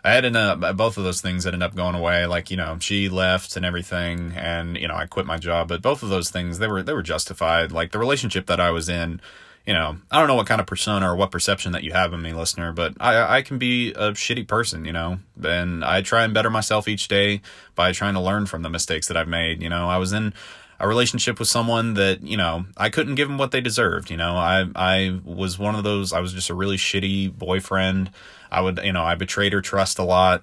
I 0.02 0.12
had 0.12 0.24
in 0.24 0.36
a, 0.36 0.56
both 0.72 0.96
of 0.96 1.04
those 1.04 1.20
things 1.20 1.44
ended 1.44 1.62
up 1.62 1.76
going 1.76 1.94
away. 1.94 2.24
Like, 2.24 2.50
you 2.50 2.56
know, 2.56 2.78
she 2.80 3.10
left 3.10 3.56
and 3.56 3.66
everything, 3.66 4.32
and 4.34 4.78
you 4.78 4.88
know, 4.88 4.94
I 4.94 5.04
quit 5.04 5.26
my 5.26 5.36
job. 5.36 5.68
But 5.68 5.82
both 5.82 6.02
of 6.02 6.08
those 6.08 6.30
things, 6.30 6.58
they 6.60 6.66
were 6.66 6.82
they 6.82 6.94
were 6.94 7.02
justified. 7.02 7.72
Like 7.72 7.92
the 7.92 7.98
relationship 7.98 8.46
that 8.46 8.58
I 8.58 8.70
was 8.70 8.88
in, 8.88 9.20
you 9.66 9.74
know, 9.74 9.98
I 10.10 10.18
don't 10.18 10.28
know 10.28 10.34
what 10.34 10.46
kind 10.46 10.62
of 10.62 10.66
persona 10.66 11.12
or 11.12 11.14
what 11.14 11.30
perception 11.30 11.72
that 11.72 11.84
you 11.84 11.92
have 11.92 12.14
of 12.14 12.20
me, 12.20 12.32
listener, 12.32 12.72
but 12.72 12.94
I 13.00 13.36
I 13.36 13.42
can 13.42 13.58
be 13.58 13.90
a 13.90 14.12
shitty 14.12 14.48
person, 14.48 14.86
you 14.86 14.94
know, 14.94 15.18
and 15.44 15.84
I 15.84 16.00
try 16.00 16.24
and 16.24 16.32
better 16.32 16.48
myself 16.48 16.88
each 16.88 17.06
day 17.06 17.42
by 17.74 17.92
trying 17.92 18.14
to 18.14 18.20
learn 18.20 18.46
from 18.46 18.62
the 18.62 18.70
mistakes 18.70 19.08
that 19.08 19.18
I've 19.18 19.28
made. 19.28 19.60
You 19.60 19.68
know, 19.68 19.90
I 19.90 19.98
was 19.98 20.14
in 20.14 20.32
a 20.80 20.88
relationship 20.88 21.38
with 21.38 21.48
someone 21.48 21.94
that 21.94 22.22
you 22.22 22.36
know 22.36 22.64
I 22.76 22.88
couldn't 22.88 23.14
give 23.14 23.28
them 23.28 23.38
what 23.38 23.52
they 23.52 23.60
deserved. 23.60 24.10
You 24.10 24.16
know, 24.16 24.34
I 24.34 24.66
I 24.74 25.20
was 25.24 25.58
one 25.58 25.74
of 25.74 25.84
those. 25.84 26.12
I 26.12 26.20
was 26.20 26.32
just 26.32 26.50
a 26.50 26.54
really 26.54 26.78
shitty 26.78 27.36
boyfriend. 27.36 28.10
I 28.50 28.62
would 28.62 28.80
you 28.82 28.92
know 28.92 29.04
I 29.04 29.14
betrayed 29.14 29.52
her 29.52 29.60
trust 29.60 29.98
a 29.98 30.04
lot. 30.04 30.42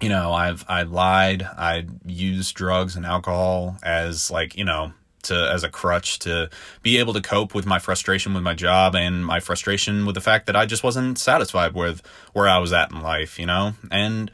You 0.00 0.08
know, 0.08 0.32
I've 0.32 0.64
I 0.68 0.82
lied. 0.82 1.42
I 1.42 1.86
used 2.04 2.54
drugs 2.54 2.96
and 2.96 3.04
alcohol 3.04 3.76
as 3.82 4.30
like 4.30 4.56
you 4.56 4.64
know 4.64 4.92
to 5.24 5.50
as 5.52 5.64
a 5.64 5.68
crutch 5.68 6.20
to 6.20 6.48
be 6.82 6.98
able 6.98 7.12
to 7.12 7.20
cope 7.20 7.52
with 7.52 7.66
my 7.66 7.80
frustration 7.80 8.34
with 8.34 8.44
my 8.44 8.54
job 8.54 8.94
and 8.94 9.26
my 9.26 9.40
frustration 9.40 10.06
with 10.06 10.14
the 10.14 10.20
fact 10.20 10.46
that 10.46 10.54
I 10.54 10.66
just 10.66 10.84
wasn't 10.84 11.18
satisfied 11.18 11.74
with 11.74 12.02
where 12.32 12.48
I 12.48 12.58
was 12.58 12.72
at 12.72 12.92
in 12.92 13.00
life. 13.02 13.38
You 13.38 13.46
know, 13.46 13.74
and 13.90 14.30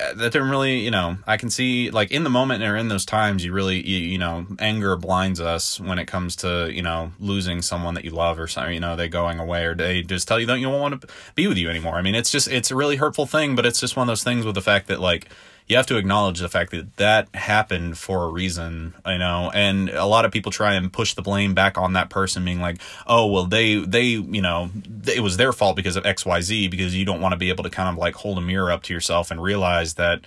uh, 0.00 0.14
that 0.14 0.32
they're 0.32 0.44
really, 0.44 0.80
you 0.80 0.90
know, 0.90 1.16
I 1.26 1.36
can 1.36 1.50
see 1.50 1.90
like 1.90 2.10
in 2.10 2.24
the 2.24 2.30
moment 2.30 2.62
or 2.62 2.76
in 2.76 2.88
those 2.88 3.04
times, 3.04 3.44
you 3.44 3.52
really, 3.52 3.86
you, 3.86 3.98
you 3.98 4.18
know, 4.18 4.46
anger 4.58 4.96
blinds 4.96 5.40
us 5.40 5.80
when 5.80 5.98
it 5.98 6.06
comes 6.06 6.36
to, 6.36 6.70
you 6.72 6.82
know, 6.82 7.12
losing 7.20 7.62
someone 7.62 7.94
that 7.94 8.04
you 8.04 8.10
love 8.10 8.38
or 8.38 8.46
something, 8.46 8.74
you 8.74 8.80
know, 8.80 8.96
they 8.96 9.08
going 9.08 9.38
away 9.38 9.64
or 9.64 9.74
they 9.74 10.02
just 10.02 10.26
tell 10.28 10.40
you 10.40 10.46
that 10.46 10.58
you 10.58 10.66
don't 10.66 10.80
want 10.80 11.00
to 11.00 11.08
be 11.34 11.46
with 11.46 11.58
you 11.58 11.68
anymore. 11.68 11.94
I 11.94 12.02
mean, 12.02 12.14
it's 12.14 12.30
just, 12.30 12.48
it's 12.48 12.70
a 12.70 12.76
really 12.76 12.96
hurtful 12.96 13.26
thing, 13.26 13.54
but 13.54 13.66
it's 13.66 13.80
just 13.80 13.96
one 13.96 14.04
of 14.04 14.08
those 14.08 14.24
things 14.24 14.44
with 14.44 14.54
the 14.54 14.62
fact 14.62 14.88
that 14.88 15.00
like, 15.00 15.28
you 15.72 15.78
have 15.78 15.86
to 15.86 15.96
acknowledge 15.96 16.38
the 16.38 16.50
fact 16.50 16.70
that 16.72 16.98
that 16.98 17.34
happened 17.34 17.96
for 17.96 18.24
a 18.24 18.28
reason, 18.28 18.92
you 19.06 19.16
know, 19.16 19.50
and 19.54 19.88
a 19.88 20.04
lot 20.04 20.26
of 20.26 20.30
people 20.30 20.52
try 20.52 20.74
and 20.74 20.92
push 20.92 21.14
the 21.14 21.22
blame 21.22 21.54
back 21.54 21.78
on 21.78 21.94
that 21.94 22.10
person 22.10 22.44
being 22.44 22.60
like, 22.60 22.78
oh, 23.06 23.26
well, 23.26 23.46
they, 23.46 23.76
they, 23.76 24.04
you 24.04 24.42
know, 24.42 24.68
it 25.06 25.20
was 25.20 25.38
their 25.38 25.50
fault 25.50 25.74
because 25.74 25.96
of 25.96 26.04
XYZ, 26.04 26.70
because 26.70 26.94
you 26.94 27.06
don't 27.06 27.22
want 27.22 27.32
to 27.32 27.38
be 27.38 27.48
able 27.48 27.64
to 27.64 27.70
kind 27.70 27.88
of 27.88 27.96
like 27.96 28.14
hold 28.14 28.36
a 28.36 28.42
mirror 28.42 28.70
up 28.70 28.82
to 28.82 28.92
yourself 28.92 29.30
and 29.30 29.42
realize 29.42 29.94
that 29.94 30.20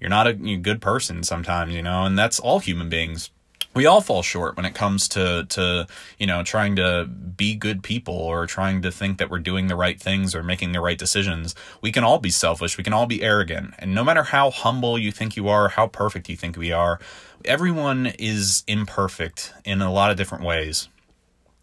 you're 0.00 0.10
not 0.10 0.26
a 0.26 0.34
good 0.34 0.82
person 0.82 1.22
sometimes, 1.22 1.72
you 1.72 1.82
know, 1.82 2.04
and 2.04 2.18
that's 2.18 2.38
all 2.38 2.58
human 2.58 2.90
beings 2.90 3.30
we 3.74 3.86
all 3.86 4.00
fall 4.00 4.22
short 4.22 4.56
when 4.56 4.66
it 4.66 4.74
comes 4.74 5.08
to 5.08 5.46
to 5.50 5.86
you 6.18 6.26
know 6.26 6.42
trying 6.42 6.76
to 6.76 7.06
be 7.06 7.54
good 7.54 7.82
people 7.82 8.14
or 8.14 8.46
trying 8.46 8.82
to 8.82 8.90
think 8.90 9.18
that 9.18 9.30
we're 9.30 9.38
doing 9.38 9.68
the 9.68 9.76
right 9.76 10.00
things 10.00 10.34
or 10.34 10.42
making 10.42 10.72
the 10.72 10.80
right 10.80 10.98
decisions. 10.98 11.54
We 11.80 11.92
can 11.92 12.04
all 12.04 12.18
be 12.18 12.30
selfish. 12.30 12.76
We 12.76 12.84
can 12.84 12.92
all 12.92 13.06
be 13.06 13.22
arrogant. 13.22 13.74
And 13.78 13.94
no 13.94 14.04
matter 14.04 14.24
how 14.24 14.50
humble 14.50 14.98
you 14.98 15.12
think 15.12 15.36
you 15.36 15.48
are 15.48 15.68
how 15.68 15.86
perfect 15.86 16.28
you 16.28 16.36
think 16.36 16.56
we 16.56 16.72
are 16.72 16.98
everyone 17.44 18.06
is 18.18 18.64
imperfect 18.66 19.52
in 19.64 19.80
a 19.80 19.92
lot 19.92 20.10
of 20.10 20.16
different 20.16 20.44
ways 20.44 20.88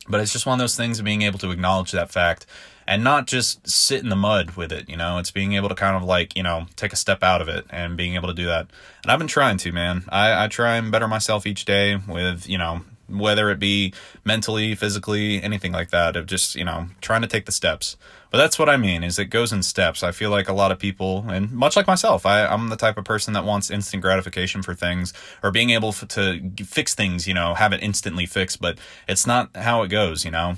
but 0.07 0.21
it's 0.21 0.33
just 0.33 0.45
one 0.45 0.53
of 0.53 0.59
those 0.59 0.75
things 0.75 0.99
of 0.99 1.05
being 1.05 1.21
able 1.21 1.39
to 1.39 1.51
acknowledge 1.51 1.91
that 1.91 2.11
fact 2.11 2.45
and 2.87 3.03
not 3.03 3.27
just 3.27 3.67
sit 3.69 4.01
in 4.01 4.09
the 4.09 4.15
mud 4.15 4.51
with 4.51 4.71
it. 4.71 4.87
You 4.89 4.95
know, 4.95 5.17
it's 5.17 5.31
being 5.31 5.53
able 5.53 5.69
to 5.69 5.75
kind 5.75 5.95
of 5.95 6.03
like, 6.03 6.37
you 6.37 6.43
know, 6.43 6.67
take 6.75 6.93
a 6.93 6.95
step 6.95 7.21
out 7.21 7.41
of 7.41 7.49
it 7.49 7.65
and 7.69 7.97
being 7.97 8.15
able 8.15 8.29
to 8.29 8.33
do 8.33 8.45
that. 8.45 8.67
And 9.03 9.11
I've 9.11 9.19
been 9.19 9.27
trying 9.27 9.57
to, 9.57 9.71
man. 9.71 10.05
I, 10.09 10.45
I 10.45 10.47
try 10.47 10.77
and 10.77 10.91
better 10.91 11.07
myself 11.07 11.45
each 11.45 11.65
day 11.65 11.97
with, 12.07 12.47
you 12.47 12.57
know, 12.57 12.81
whether 13.09 13.49
it 13.49 13.59
be 13.59 13.93
mentally, 14.23 14.75
physically, 14.75 15.41
anything 15.41 15.71
like 15.71 15.89
that, 15.91 16.15
of 16.15 16.25
just, 16.25 16.55
you 16.55 16.65
know, 16.65 16.87
trying 17.01 17.21
to 17.21 17.27
take 17.27 17.45
the 17.45 17.51
steps. 17.51 17.97
But 18.29 18.39
that's 18.39 18.59
what 18.59 18.69
I 18.69 18.77
mean, 18.77 19.03
is 19.03 19.17
it 19.17 19.25
goes 19.25 19.53
in 19.53 19.63
steps. 19.63 20.03
I 20.03 20.11
feel 20.11 20.29
like 20.29 20.49
a 20.49 20.53
lot 20.53 20.71
of 20.71 20.79
people, 20.79 21.25
and 21.29 21.51
much 21.51 21.75
like 21.75 21.87
myself, 21.87 22.25
I, 22.25 22.45
I'm 22.45 22.69
the 22.69 22.75
type 22.75 22.97
of 22.97 23.05
person 23.05 23.33
that 23.33 23.45
wants 23.45 23.71
instant 23.71 24.01
gratification 24.03 24.61
for 24.61 24.73
things 24.73 25.13
or 25.41 25.51
being 25.51 25.69
able 25.69 25.93
to 25.93 26.51
fix 26.65 26.93
things, 26.93 27.27
you 27.27 27.33
know, 27.33 27.53
have 27.53 27.73
it 27.73 27.81
instantly 27.81 28.25
fixed, 28.25 28.59
but 28.59 28.77
it's 29.07 29.25
not 29.25 29.55
how 29.55 29.83
it 29.83 29.87
goes, 29.87 30.25
you 30.25 30.31
know? 30.31 30.57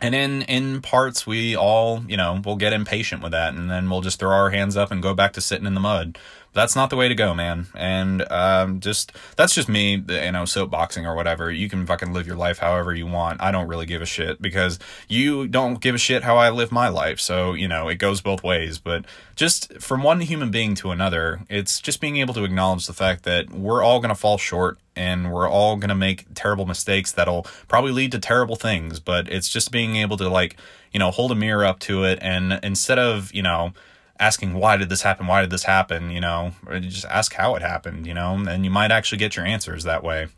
and 0.00 0.14
in 0.14 0.42
in 0.42 0.82
parts 0.82 1.26
we 1.26 1.56
all 1.56 2.02
you 2.06 2.16
know 2.16 2.40
will 2.44 2.56
get 2.56 2.72
impatient 2.72 3.22
with 3.22 3.32
that 3.32 3.54
and 3.54 3.70
then 3.70 3.88
we'll 3.88 4.00
just 4.00 4.18
throw 4.18 4.30
our 4.30 4.50
hands 4.50 4.76
up 4.76 4.90
and 4.90 5.02
go 5.02 5.14
back 5.14 5.32
to 5.32 5.40
sitting 5.40 5.66
in 5.66 5.74
the 5.74 5.80
mud 5.80 6.18
that's 6.56 6.74
not 6.74 6.88
the 6.88 6.96
way 6.96 7.06
to 7.06 7.14
go 7.14 7.34
man. 7.34 7.66
And 7.74 8.26
um, 8.32 8.80
just 8.80 9.12
that's 9.36 9.54
just 9.54 9.68
me 9.68 9.92
you 9.92 10.32
know 10.32 10.44
soapboxing 10.44 11.04
or 11.04 11.14
whatever. 11.14 11.52
You 11.52 11.68
can 11.68 11.86
fucking 11.86 12.14
live 12.14 12.26
your 12.26 12.36
life 12.36 12.58
however 12.58 12.94
you 12.94 13.06
want. 13.06 13.42
I 13.42 13.52
don't 13.52 13.68
really 13.68 13.84
give 13.84 14.00
a 14.00 14.06
shit 14.06 14.40
because 14.40 14.78
you 15.06 15.46
don't 15.46 15.80
give 15.80 15.94
a 15.94 15.98
shit 15.98 16.22
how 16.24 16.38
i 16.38 16.48
live 16.48 16.72
my 16.72 16.88
life. 16.88 17.20
So 17.20 17.52
you 17.52 17.68
know 17.68 17.88
it 17.88 17.96
goes 17.96 18.22
both 18.22 18.42
ways. 18.42 18.78
But 18.78 19.04
just 19.36 19.80
from 19.80 20.02
one 20.02 20.22
human 20.22 20.50
being 20.50 20.74
to 20.76 20.90
another 20.90 21.40
it's 21.50 21.78
just 21.78 22.00
being 22.00 22.16
able 22.16 22.32
to 22.32 22.44
acknowledge 22.44 22.86
the 22.86 22.94
fact 22.94 23.24
that 23.24 23.50
we're 23.50 23.82
all 23.82 24.00
going 24.00 24.08
to 24.08 24.14
fall 24.14 24.38
short 24.38 24.78
and 24.96 25.30
we're 25.30 25.48
all 25.48 25.76
going 25.76 25.90
to 25.90 25.94
make 25.94 26.24
terrible 26.34 26.64
mistakes 26.64 27.12
that'll 27.12 27.42
probably 27.68 27.92
lead 27.92 28.12
to 28.12 28.18
terrible 28.18 28.56
things. 28.56 28.98
But 28.98 29.28
it's 29.30 29.50
just 29.50 29.70
being 29.70 29.96
able 29.96 30.16
to 30.16 30.30
like 30.30 30.56
you 30.90 30.98
know 30.98 31.10
hold 31.10 31.32
a 31.32 31.34
mirror 31.34 31.66
up 31.66 31.80
to 31.80 32.04
it 32.04 32.18
and 32.22 32.58
instead 32.62 32.98
of 32.98 33.30
you 33.34 33.42
know 33.42 33.74
asking 34.18 34.54
why 34.54 34.76
did 34.76 34.88
this 34.88 35.02
happen? 35.02 35.26
Why 35.26 35.40
did 35.40 35.50
this 35.50 35.64
happen? 35.64 36.10
You 36.10 36.20
know 36.20 36.52
or 36.66 36.80
just 36.80 37.04
ask 37.06 37.34
how 37.34 37.54
it 37.54 37.62
happened 37.62 38.06
you 38.06 38.14
know 38.14 38.34
and 38.48 38.64
you 38.64 38.70
might 38.70 38.90
actually 38.90 39.18
get 39.18 39.36
your 39.36 39.46
answers 39.46 39.84
that 39.84 40.02
way. 40.02 40.28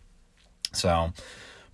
So 0.73 1.13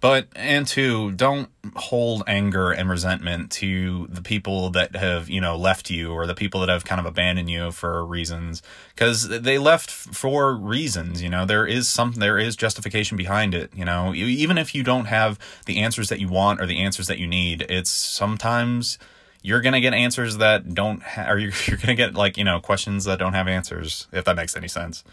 but 0.05 0.29
and 0.37 0.67
two 0.67 1.13
don't 1.13 1.49
hold 1.77 2.25
anger 2.27 2.71
and 2.71 2.91
resentment 2.91 3.51
to 3.51 4.07
the 4.11 4.21
people 4.21 4.69
that 4.69 4.95
have 4.95 5.31
you 5.31 5.41
know 5.41 5.57
left 5.57 5.89
you 5.89 6.13
or 6.13 6.27
the 6.27 6.35
people 6.35 6.61
that 6.61 6.69
have 6.69 6.85
kind 6.85 7.01
of 7.01 7.07
abandoned 7.07 7.49
you 7.49 7.73
for 7.73 8.05
reasons 8.05 8.61
because 8.95 9.27
they 9.31 9.57
left 9.57 9.91
for 9.91 10.55
reasons 10.55 11.23
you 11.23 11.31
know 11.31 11.47
there 11.47 11.67
is 11.67 11.89
some 11.89 12.13
there 12.13 12.39
is 12.39 12.55
justification 12.55 13.17
behind 13.17 13.55
it 13.55 13.71
you 13.75 13.87
know. 13.87 14.13
Even 14.15 14.59
if 14.59 14.75
you 14.75 14.83
don't 14.83 15.07
have 15.07 15.39
the 15.65 15.79
answers 15.79 16.11
that 16.11 16.21
you 16.21 16.29
want 16.29 16.61
or 16.61 16.67
the 16.67 16.81
answers 16.81 17.07
that 17.07 17.19
you 17.19 17.27
need 17.27 17.63
it's 17.71 17.91
sometimes 17.91 18.99
you're 19.45 19.61
gonna 19.61 19.81
get 19.81 19.95
answers 19.95 20.39
that 20.39 20.75
don't 20.75 21.01
ha- 21.03 21.31
or 21.31 21.39
you're, 21.39 21.53
you're 21.67 21.77
gonna 21.77 21.95
get 21.95 22.15
like 22.15 22.37
you 22.37 22.45
know 22.45 22.59
questions 22.59 23.05
that 23.05 23.21
don't 23.21 23.35
have 23.35 23.47
answers 23.47 24.09
if 24.13 24.25
that 24.25 24.35
makes 24.35 24.57
any 24.57 24.69
sense 24.69 25.05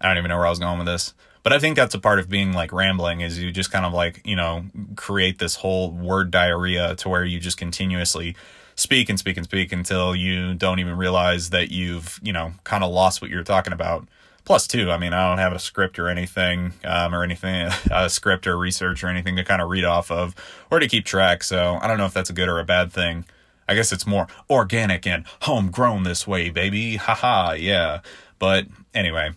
i 0.00 0.08
don't 0.08 0.16
even 0.16 0.30
know 0.30 0.38
where 0.38 0.46
i 0.46 0.50
was 0.50 0.58
going 0.58 0.78
with 0.78 0.86
this 0.86 1.12
but 1.42 1.52
I 1.52 1.58
think 1.58 1.76
that's 1.76 1.94
a 1.94 1.98
part 1.98 2.18
of 2.18 2.28
being 2.28 2.52
like 2.52 2.72
rambling 2.72 3.20
is 3.20 3.38
you 3.38 3.50
just 3.50 3.72
kind 3.72 3.84
of 3.84 3.92
like, 3.92 4.20
you 4.24 4.36
know, 4.36 4.64
create 4.96 5.38
this 5.38 5.56
whole 5.56 5.90
word 5.90 6.30
diarrhea 6.30 6.94
to 6.96 7.08
where 7.08 7.24
you 7.24 7.40
just 7.40 7.56
continuously 7.56 8.36
speak 8.76 9.08
and 9.08 9.18
speak 9.18 9.36
and 9.36 9.44
speak 9.44 9.72
until 9.72 10.14
you 10.14 10.54
don't 10.54 10.78
even 10.78 10.96
realize 10.96 11.50
that 11.50 11.70
you've, 11.70 12.20
you 12.22 12.32
know, 12.32 12.52
kind 12.64 12.84
of 12.84 12.92
lost 12.92 13.20
what 13.20 13.30
you're 13.30 13.42
talking 13.42 13.72
about. 13.72 14.06
Plus, 14.44 14.66
too, 14.66 14.90
I 14.90 14.98
mean, 14.98 15.12
I 15.12 15.28
don't 15.28 15.38
have 15.38 15.52
a 15.52 15.58
script 15.58 15.98
or 15.98 16.08
anything, 16.08 16.72
um, 16.84 17.14
or 17.14 17.22
anything, 17.22 17.70
a 17.90 18.08
script 18.08 18.46
or 18.46 18.56
research 18.56 19.02
or 19.04 19.08
anything 19.08 19.36
to 19.36 19.44
kind 19.44 19.62
of 19.62 19.68
read 19.68 19.84
off 19.84 20.10
of 20.10 20.34
or 20.70 20.78
to 20.78 20.88
keep 20.88 21.04
track. 21.04 21.42
So 21.42 21.78
I 21.80 21.86
don't 21.86 21.98
know 21.98 22.06
if 22.06 22.14
that's 22.14 22.30
a 22.30 22.32
good 22.32 22.48
or 22.48 22.58
a 22.60 22.64
bad 22.64 22.92
thing. 22.92 23.24
I 23.68 23.74
guess 23.74 23.92
it's 23.92 24.06
more 24.06 24.26
organic 24.50 25.06
and 25.06 25.24
homegrown 25.42 26.02
this 26.02 26.26
way, 26.26 26.50
baby. 26.50 26.96
Haha, 26.96 27.52
yeah. 27.52 28.00
But 28.38 28.66
anyway, 28.94 29.30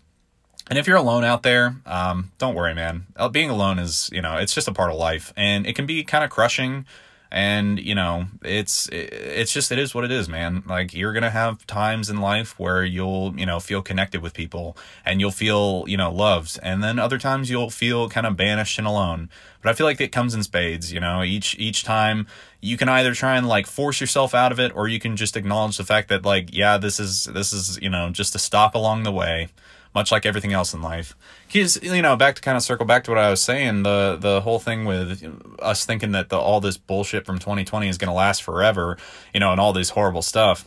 and 0.70 0.80
if 0.80 0.88
you're 0.88 0.98
alone 0.98 1.24
out 1.24 1.44
there, 1.44 1.76
um, 1.86 2.32
don't 2.38 2.56
worry, 2.56 2.74
man. 2.74 3.06
Uh, 3.16 3.30
being 3.30 3.50
alone 3.50 3.78
is, 3.78 4.10
you 4.12 4.22
know, 4.22 4.38
it's 4.38 4.54
just 4.54 4.68
a 4.68 4.74
part 4.74 4.90
of 4.90 4.98
life, 4.98 5.32
and 5.38 5.68
it 5.68 5.76
can 5.76 5.86
be 5.86 6.04
kind 6.04 6.24
of 6.24 6.30
crushing. 6.30 6.86
And 7.32 7.80
you 7.80 7.96
know, 7.96 8.28
it's 8.44 8.88
it's 8.92 9.52
just 9.52 9.72
it 9.72 9.80
is 9.80 9.94
what 9.94 10.04
it 10.04 10.12
is, 10.12 10.30
man. 10.30 10.64
Like 10.66 10.94
you're 10.94 11.14
gonna 11.14 11.32
have 11.32 11.66
times 11.68 12.10
in 12.10 12.22
life 12.22 12.58
where 12.60 12.84
you'll 12.84 13.38
you 13.38 13.46
know 13.46 13.60
feel 13.60 13.82
connected 13.82 14.22
with 14.22 14.34
people, 14.34 14.78
and 15.06 15.20
you'll 15.20 15.32
feel 15.32 15.86
you 15.88 15.98
know 15.98 16.12
loved, 16.12 16.60
and 16.64 16.84
then 16.84 17.00
other 17.00 17.18
times 17.18 17.50
you'll 17.50 17.70
feel 17.70 18.10
kind 18.10 18.26
of 18.26 18.38
banished 18.38 18.78
and 18.78 18.88
alone. 18.88 19.30
But 19.62 19.72
I 19.72 19.74
feel 19.74 19.86
like 19.86 20.00
it 20.00 20.12
comes 20.12 20.34
in 20.34 20.44
spades. 20.44 20.94
You 20.94 21.00
know, 21.00 21.24
each 21.24 21.58
each 21.60 21.84
time 21.84 22.28
you 22.62 22.78
can 22.78 22.90
either 22.90 23.14
try 23.14 23.38
and 23.38 23.48
like 23.48 23.68
force 23.68 24.00
yourself 24.00 24.34
out 24.34 24.52
of 24.52 24.60
it, 24.60 24.76
or 24.76 24.88
you 24.88 25.00
can 25.00 25.16
just 25.16 25.36
acknowledge 25.36 25.78
the 25.78 25.84
fact 25.84 26.10
that 26.10 26.24
like 26.24 26.56
yeah, 26.56 26.78
this 26.78 27.00
is 27.00 27.26
this 27.26 27.52
is 27.52 27.80
you 27.82 27.90
know 27.90 28.10
just 28.10 28.36
a 28.36 28.40
stop 28.40 28.76
along 28.76 29.04
the 29.04 29.12
way 29.12 29.50
much 29.96 30.12
like 30.12 30.26
everything 30.26 30.54
else 30.54 30.74
in 30.74 30.82
life. 30.82 31.16
Because 31.48 31.82
you 31.82 32.02
know, 32.02 32.16
back 32.18 32.36
to 32.36 32.42
kind 32.42 32.58
of 32.58 32.62
circle 32.64 32.86
back 32.86 33.06
to 33.06 33.12
what 33.12 33.18
I 33.18 33.30
was 33.30 33.42
saying, 33.42 33.84
the 33.84 34.18
the 34.20 34.42
whole 34.42 34.60
thing 34.60 34.86
with 34.86 35.24
us 35.60 35.86
thinking 35.86 36.12
that 36.12 36.30
the, 36.30 36.38
all 36.38 36.60
this 36.60 36.78
bullshit 36.78 37.26
from 37.26 37.40
2020 37.40 37.88
is 37.88 37.98
going 37.98 38.10
to 38.10 38.14
last 38.14 38.44
forever, 38.44 38.98
you 39.34 39.40
know, 39.40 39.52
and 39.52 39.60
all 39.60 39.74
this 39.74 39.90
horrible 39.90 40.22
stuff. 40.22 40.66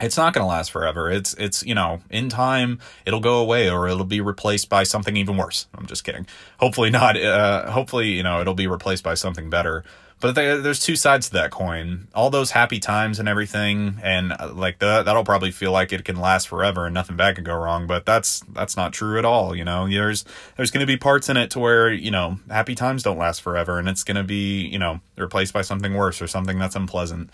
It's 0.00 0.16
not 0.16 0.32
going 0.32 0.42
to 0.42 0.48
last 0.48 0.70
forever. 0.70 1.10
It's 1.10 1.34
it's 1.34 1.64
you 1.64 1.74
know, 1.74 2.02
in 2.10 2.28
time 2.28 2.78
it'll 3.06 3.20
go 3.20 3.38
away 3.38 3.70
or 3.70 3.88
it'll 3.88 4.04
be 4.04 4.20
replaced 4.20 4.68
by 4.68 4.82
something 4.82 5.16
even 5.16 5.36
worse. 5.36 5.66
I'm 5.74 5.86
just 5.86 6.04
kidding. 6.04 6.26
Hopefully 6.58 6.90
not. 6.90 7.20
Uh, 7.20 7.70
hopefully 7.70 8.10
you 8.10 8.22
know 8.22 8.40
it'll 8.40 8.54
be 8.54 8.66
replaced 8.66 9.02
by 9.02 9.14
something 9.14 9.50
better. 9.50 9.84
But 10.20 10.34
there's 10.34 10.80
two 10.80 10.96
sides 10.96 11.28
to 11.28 11.32
that 11.34 11.50
coin. 11.50 12.08
All 12.14 12.28
those 12.28 12.50
happy 12.50 12.78
times 12.78 13.18
and 13.18 13.26
everything, 13.26 13.98
and 14.02 14.32
uh, 14.32 14.52
like 14.52 14.78
the, 14.78 15.02
that'll 15.02 15.24
probably 15.24 15.50
feel 15.50 15.72
like 15.72 15.94
it 15.94 16.04
can 16.04 16.16
last 16.16 16.46
forever 16.46 16.84
and 16.84 16.92
nothing 16.92 17.16
bad 17.16 17.36
can 17.36 17.44
go 17.44 17.54
wrong. 17.54 17.86
But 17.86 18.04
that's 18.04 18.40
that's 18.52 18.76
not 18.76 18.92
true 18.92 19.18
at 19.18 19.24
all. 19.24 19.56
You 19.56 19.64
know, 19.64 19.88
there's 19.88 20.26
there's 20.58 20.70
going 20.70 20.82
to 20.82 20.86
be 20.86 20.98
parts 20.98 21.30
in 21.30 21.38
it 21.38 21.50
to 21.52 21.58
where 21.58 21.90
you 21.90 22.10
know 22.10 22.38
happy 22.50 22.74
times 22.74 23.02
don't 23.02 23.16
last 23.16 23.40
forever, 23.40 23.78
and 23.78 23.88
it's 23.88 24.04
going 24.04 24.16
to 24.16 24.22
be 24.22 24.66
you 24.66 24.78
know 24.78 25.00
replaced 25.16 25.54
by 25.54 25.62
something 25.62 25.94
worse 25.94 26.20
or 26.20 26.26
something 26.26 26.58
that's 26.58 26.76
unpleasant. 26.76 27.30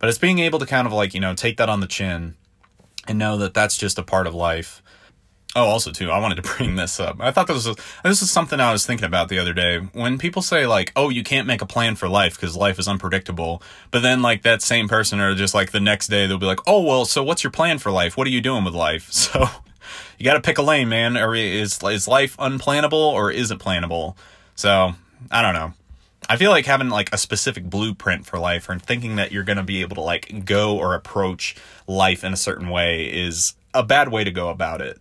But 0.00 0.08
it's 0.08 0.18
being 0.18 0.40
able 0.40 0.58
to 0.58 0.66
kind 0.66 0.88
of 0.88 0.92
like 0.92 1.14
you 1.14 1.20
know 1.20 1.34
take 1.34 1.56
that 1.58 1.68
on 1.68 1.78
the 1.78 1.86
chin 1.86 2.34
and 3.06 3.16
know 3.16 3.38
that 3.38 3.54
that's 3.54 3.76
just 3.76 3.96
a 3.96 4.02
part 4.02 4.26
of 4.26 4.34
life 4.34 4.82
Oh, 5.56 5.66
also 5.66 5.92
too, 5.92 6.10
I 6.10 6.18
wanted 6.18 6.42
to 6.42 6.42
bring 6.56 6.74
this 6.74 6.98
up. 6.98 7.20
I 7.20 7.30
thought 7.30 7.46
this 7.46 7.66
was 7.66 7.76
this 8.02 8.22
is 8.22 8.30
something 8.30 8.58
I 8.58 8.72
was 8.72 8.84
thinking 8.84 9.06
about 9.06 9.28
the 9.28 9.38
other 9.38 9.52
day. 9.52 9.78
When 9.78 10.18
people 10.18 10.42
say 10.42 10.66
like, 10.66 10.92
"Oh, 10.96 11.08
you 11.10 11.22
can't 11.22 11.46
make 11.46 11.62
a 11.62 11.66
plan 11.66 11.94
for 11.94 12.08
life 12.08 12.34
because 12.34 12.56
life 12.56 12.78
is 12.78 12.88
unpredictable," 12.88 13.62
but 13.90 14.02
then 14.02 14.20
like 14.20 14.42
that 14.42 14.62
same 14.62 14.88
person 14.88 15.20
or 15.20 15.34
just 15.34 15.54
like 15.54 15.70
the 15.70 15.80
next 15.80 16.08
day 16.08 16.26
they'll 16.26 16.38
be 16.38 16.46
like, 16.46 16.60
"Oh, 16.66 16.82
well, 16.82 17.04
so 17.04 17.22
what's 17.22 17.44
your 17.44 17.52
plan 17.52 17.78
for 17.78 17.90
life? 17.90 18.16
What 18.16 18.26
are 18.26 18.30
you 18.30 18.40
doing 18.40 18.64
with 18.64 18.74
life?" 18.74 19.10
So 19.34 19.48
you 20.18 20.24
got 20.24 20.34
to 20.34 20.40
pick 20.40 20.58
a 20.58 20.62
lane, 20.62 20.88
man. 20.88 21.16
Or 21.16 21.34
is 21.34 21.82
is 21.82 22.08
life 22.08 22.36
unplannable 22.36 22.92
or 22.92 23.30
is 23.30 23.50
it 23.50 23.58
plannable? 23.58 24.16
So 24.54 24.94
I 25.30 25.42
don't 25.42 25.54
know. 25.54 25.72
I 26.28 26.36
feel 26.36 26.50
like 26.50 26.66
having 26.66 26.88
like 26.88 27.12
a 27.12 27.18
specific 27.18 27.64
blueprint 27.64 28.26
for 28.26 28.38
life 28.38 28.68
or 28.68 28.78
thinking 28.78 29.16
that 29.16 29.32
you're 29.32 29.44
going 29.44 29.58
to 29.58 29.62
be 29.62 29.82
able 29.82 29.96
to 29.96 30.00
like 30.00 30.44
go 30.44 30.76
or 30.76 30.94
approach 30.94 31.54
life 31.86 32.24
in 32.24 32.32
a 32.32 32.36
certain 32.36 32.70
way 32.70 33.04
is 33.04 33.54
a 33.74 33.82
bad 33.82 34.10
way 34.10 34.24
to 34.24 34.30
go 34.30 34.48
about 34.48 34.80
it 34.80 35.00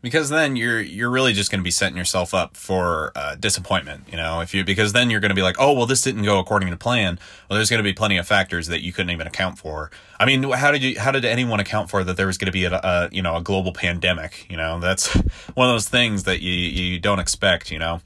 because 0.00 0.28
then 0.28 0.54
you're 0.56 0.80
you're 0.80 1.10
really 1.10 1.32
just 1.32 1.50
going 1.50 1.60
to 1.60 1.64
be 1.64 1.70
setting 1.70 1.96
yourself 1.96 2.32
up 2.32 2.56
for 2.56 3.12
uh, 3.16 3.34
disappointment 3.34 4.04
you 4.10 4.16
know? 4.16 4.40
If 4.40 4.54
you 4.54 4.64
because 4.64 4.92
then 4.92 5.10
you're 5.10 5.20
going 5.20 5.30
to 5.30 5.34
be 5.34 5.42
like 5.42 5.56
oh 5.58 5.72
well 5.72 5.86
this 5.86 6.02
didn't 6.02 6.22
go 6.22 6.38
according 6.38 6.70
to 6.70 6.76
plan. 6.76 7.18
Well 7.48 7.56
there's 7.56 7.70
going 7.70 7.78
to 7.78 7.84
be 7.84 7.92
plenty 7.92 8.16
of 8.16 8.26
factors 8.26 8.68
that 8.68 8.82
you 8.82 8.92
couldn't 8.92 9.10
even 9.10 9.26
account 9.26 9.58
for. 9.58 9.90
I 10.18 10.26
mean 10.26 10.44
how 10.44 10.70
did 10.70 10.82
you 10.82 10.98
how 10.98 11.10
did 11.10 11.24
anyone 11.24 11.60
account 11.60 11.90
for 11.90 12.04
that 12.04 12.16
there 12.16 12.26
was 12.26 12.38
going 12.38 12.46
to 12.46 12.52
be 12.52 12.64
a, 12.64 12.74
a 12.74 13.08
you 13.10 13.22
know 13.22 13.36
a 13.36 13.42
global 13.42 13.72
pandemic 13.72 14.46
you 14.48 14.56
know? 14.56 14.78
That's 14.78 15.12
one 15.54 15.68
of 15.68 15.74
those 15.74 15.88
things 15.88 16.24
that 16.24 16.40
you 16.40 16.52
you 16.52 16.98
don't 16.98 17.18
expect 17.18 17.70
you 17.70 17.78
know? 17.78 18.00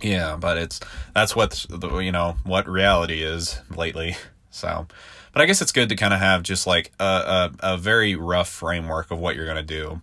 Yeah 0.00 0.36
but 0.36 0.56
it's 0.56 0.80
that's 1.14 1.36
what 1.36 1.66
you 1.70 2.12
know 2.12 2.36
what 2.44 2.68
reality 2.68 3.22
is 3.22 3.60
lately 3.74 4.16
so. 4.50 4.86
But 5.32 5.42
i 5.42 5.46
guess 5.46 5.62
it's 5.62 5.70
good 5.70 5.90
to 5.90 5.96
kind 5.96 6.12
of 6.12 6.18
have 6.18 6.42
just 6.42 6.66
like 6.66 6.90
a, 6.98 7.04
a, 7.04 7.74
a 7.74 7.76
very 7.76 8.16
rough 8.16 8.48
framework 8.48 9.12
of 9.12 9.20
what 9.20 9.36
you're 9.36 9.44
going 9.44 9.56
to 9.56 9.62
do 9.62 10.00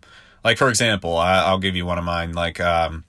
like 0.47 0.57
for 0.57 0.69
example, 0.69 1.17
I, 1.17 1.51
will 1.51 1.59
give 1.59 1.75
you 1.75 1.85
one 1.85 1.97
of 1.97 2.05
mine. 2.05 2.31
Like 2.31 2.61
um, 2.61 3.03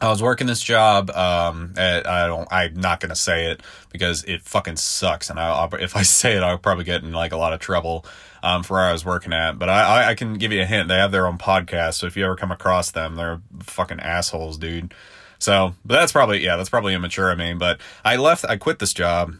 I 0.00 0.08
was 0.08 0.20
working 0.20 0.48
this 0.48 0.60
job. 0.60 1.08
Um, 1.10 1.74
at, 1.76 2.04
I 2.04 2.26
don't. 2.26 2.48
I'm 2.50 2.74
not 2.74 2.98
gonna 2.98 3.14
say 3.14 3.52
it 3.52 3.62
because 3.92 4.24
it 4.24 4.42
fucking 4.42 4.74
sucks. 4.74 5.30
And 5.30 5.38
I, 5.38 5.66
will 5.66 5.74
if 5.74 5.94
I 5.94 6.02
say 6.02 6.36
it, 6.36 6.42
I'll 6.42 6.58
probably 6.58 6.82
get 6.82 7.04
in 7.04 7.12
like 7.12 7.30
a 7.30 7.36
lot 7.36 7.52
of 7.52 7.60
trouble. 7.60 8.04
Um, 8.42 8.64
for 8.64 8.74
where 8.74 8.82
I 8.82 8.92
was 8.92 9.06
working 9.06 9.32
at, 9.32 9.58
but 9.58 9.70
I, 9.70 9.82
I, 9.82 10.08
I 10.10 10.14
can 10.14 10.34
give 10.34 10.52
you 10.52 10.60
a 10.60 10.66
hint. 10.66 10.88
They 10.88 10.96
have 10.96 11.12
their 11.12 11.26
own 11.26 11.38
podcast, 11.38 11.94
so 11.94 12.06
if 12.06 12.14
you 12.14 12.26
ever 12.26 12.36
come 12.36 12.52
across 12.52 12.90
them, 12.90 13.14
they're 13.14 13.40
fucking 13.60 14.00
assholes, 14.00 14.58
dude. 14.58 14.92
So, 15.38 15.74
but 15.82 15.94
that's 15.94 16.12
probably 16.12 16.44
yeah, 16.44 16.56
that's 16.56 16.68
probably 16.68 16.92
immature 16.92 17.30
of 17.30 17.38
me. 17.38 17.54
But 17.54 17.80
I 18.04 18.16
left. 18.16 18.44
I 18.44 18.56
quit 18.56 18.80
this 18.80 18.92
job 18.92 19.34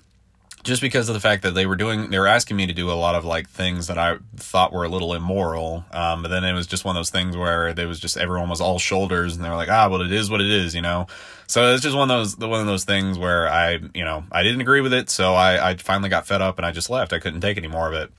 just 0.64 0.80
because 0.80 1.08
of 1.10 1.14
the 1.14 1.20
fact 1.20 1.42
that 1.42 1.52
they 1.52 1.66
were 1.66 1.76
doing 1.76 2.10
they 2.10 2.18
were 2.18 2.26
asking 2.26 2.56
me 2.56 2.66
to 2.66 2.72
do 2.72 2.90
a 2.90 2.94
lot 2.94 3.14
of 3.14 3.24
like 3.24 3.48
things 3.48 3.86
that 3.86 3.98
I 3.98 4.16
thought 4.36 4.72
were 4.72 4.84
a 4.84 4.88
little 4.88 5.14
immoral. 5.14 5.84
Um, 5.92 6.22
but 6.22 6.28
then 6.28 6.42
it 6.42 6.54
was 6.54 6.66
just 6.66 6.84
one 6.84 6.96
of 6.96 6.98
those 6.98 7.10
things 7.10 7.36
where 7.36 7.74
there 7.74 7.86
was 7.86 8.00
just 8.00 8.16
everyone 8.16 8.48
was 8.48 8.62
all 8.62 8.78
shoulders 8.78 9.36
and 9.36 9.44
they 9.44 9.50
were 9.50 9.56
like, 9.56 9.68
ah, 9.68 9.88
well, 9.88 10.00
it 10.00 10.10
is 10.10 10.30
what 10.30 10.40
it 10.40 10.50
is, 10.50 10.74
you 10.74 10.80
know. 10.80 11.06
So 11.46 11.72
it's 11.72 11.82
just 11.82 11.96
one 11.96 12.10
of 12.10 12.18
those 12.18 12.36
one 12.38 12.60
of 12.60 12.66
those 12.66 12.84
things 12.84 13.18
where 13.18 13.48
I, 13.48 13.78
you 13.94 14.04
know, 14.04 14.24
I 14.32 14.42
didn't 14.42 14.62
agree 14.62 14.80
with 14.80 14.94
it, 14.94 15.10
so 15.10 15.34
I, 15.34 15.70
I 15.70 15.76
finally 15.76 16.08
got 16.08 16.26
fed 16.26 16.40
up 16.40 16.58
and 16.58 16.66
I 16.66 16.72
just 16.72 16.88
left. 16.88 17.12
I 17.12 17.18
couldn't 17.18 17.42
take 17.42 17.58
any 17.58 17.68
more 17.68 17.86
of 17.86 17.94
it. 17.94 18.10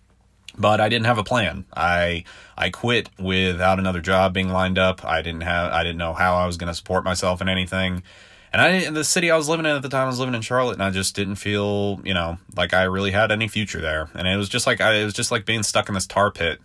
But 0.58 0.80
I 0.80 0.88
didn't 0.88 1.08
have 1.08 1.18
a 1.18 1.24
plan. 1.24 1.66
I 1.76 2.26
I 2.56 2.70
quit 2.70 3.10
without 3.20 3.80
another 3.80 4.02
job 4.02 4.34
being 4.34 4.50
lined 4.50 4.78
up. 4.78 5.04
I 5.04 5.24
didn't 5.24 5.42
have 5.42 5.74
I 5.74 5.84
didn't 5.84 5.98
know 5.98 6.14
how 6.14 6.36
I 6.36 6.46
was 6.46 6.58
going 6.58 6.68
to 6.68 6.76
support 6.76 7.04
myself 7.04 7.42
in 7.42 7.50
anything 7.50 8.04
And 8.56 8.62
I, 8.62 8.70
in 8.70 8.94
the 8.94 9.04
city 9.04 9.32
I 9.32 9.36
was 9.36 9.50
living 9.50 9.66
in 9.66 9.74
at 9.74 9.82
the 9.82 9.90
time, 9.90 10.06
I 10.06 10.08
was 10.08 10.18
living 10.18 10.34
in 10.34 10.40
Charlotte, 10.40 10.76
and 10.76 10.84
I 10.84 10.90
just 10.90 11.14
didn't 11.14 11.36
feel, 11.36 12.00
you 12.06 12.14
know, 12.14 12.38
like 12.56 12.74
I 12.74 12.84
really 12.84 13.12
had 13.12 13.30
any 13.30 13.50
future 13.50 13.82
there. 13.82 14.10
And 14.14 14.30
it 14.30 14.38
was 14.38 14.48
just 14.48 14.66
like 14.66 14.80
I, 14.80 14.94
it 14.94 15.04
was 15.04 15.14
just 15.14 15.30
like 15.30 15.46
being 15.46 15.62
stuck 15.62 15.90
in 15.90 15.94
this 15.94 16.08
tar 16.08 16.32
pit. 16.32 16.62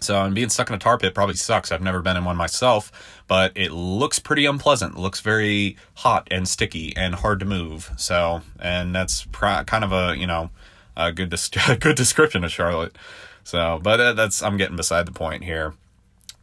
So, 0.00 0.20
and 0.24 0.34
being 0.34 0.48
stuck 0.48 0.70
in 0.70 0.74
a 0.74 0.78
tar 0.78 0.98
pit 0.98 1.14
probably 1.14 1.36
sucks. 1.36 1.70
I've 1.70 1.82
never 1.82 2.02
been 2.02 2.16
in 2.16 2.24
one 2.24 2.36
myself, 2.36 3.22
but 3.28 3.52
it 3.54 3.70
looks 3.70 4.18
pretty 4.18 4.44
unpleasant. 4.44 4.96
It 4.96 4.98
looks 4.98 5.20
very 5.20 5.76
hot 5.94 6.26
and 6.32 6.48
sticky 6.48 6.96
and 6.96 7.14
hard 7.14 7.38
to 7.38 7.46
move. 7.46 7.92
So, 7.96 8.42
and 8.58 8.92
that's 8.92 9.24
pr- 9.26 9.62
kind 9.66 9.84
of 9.84 9.92
a, 9.92 10.16
you 10.18 10.26
know, 10.26 10.50
a 10.96 11.12
good, 11.12 11.30
des- 11.30 11.76
good 11.80 11.94
description 11.94 12.42
of 12.42 12.50
Charlotte. 12.50 12.98
So, 13.44 13.78
but 13.80 14.00
uh, 14.00 14.12
that's, 14.14 14.42
I'm 14.42 14.56
getting 14.56 14.74
beside 14.74 15.06
the 15.06 15.12
point 15.12 15.44
here. 15.44 15.74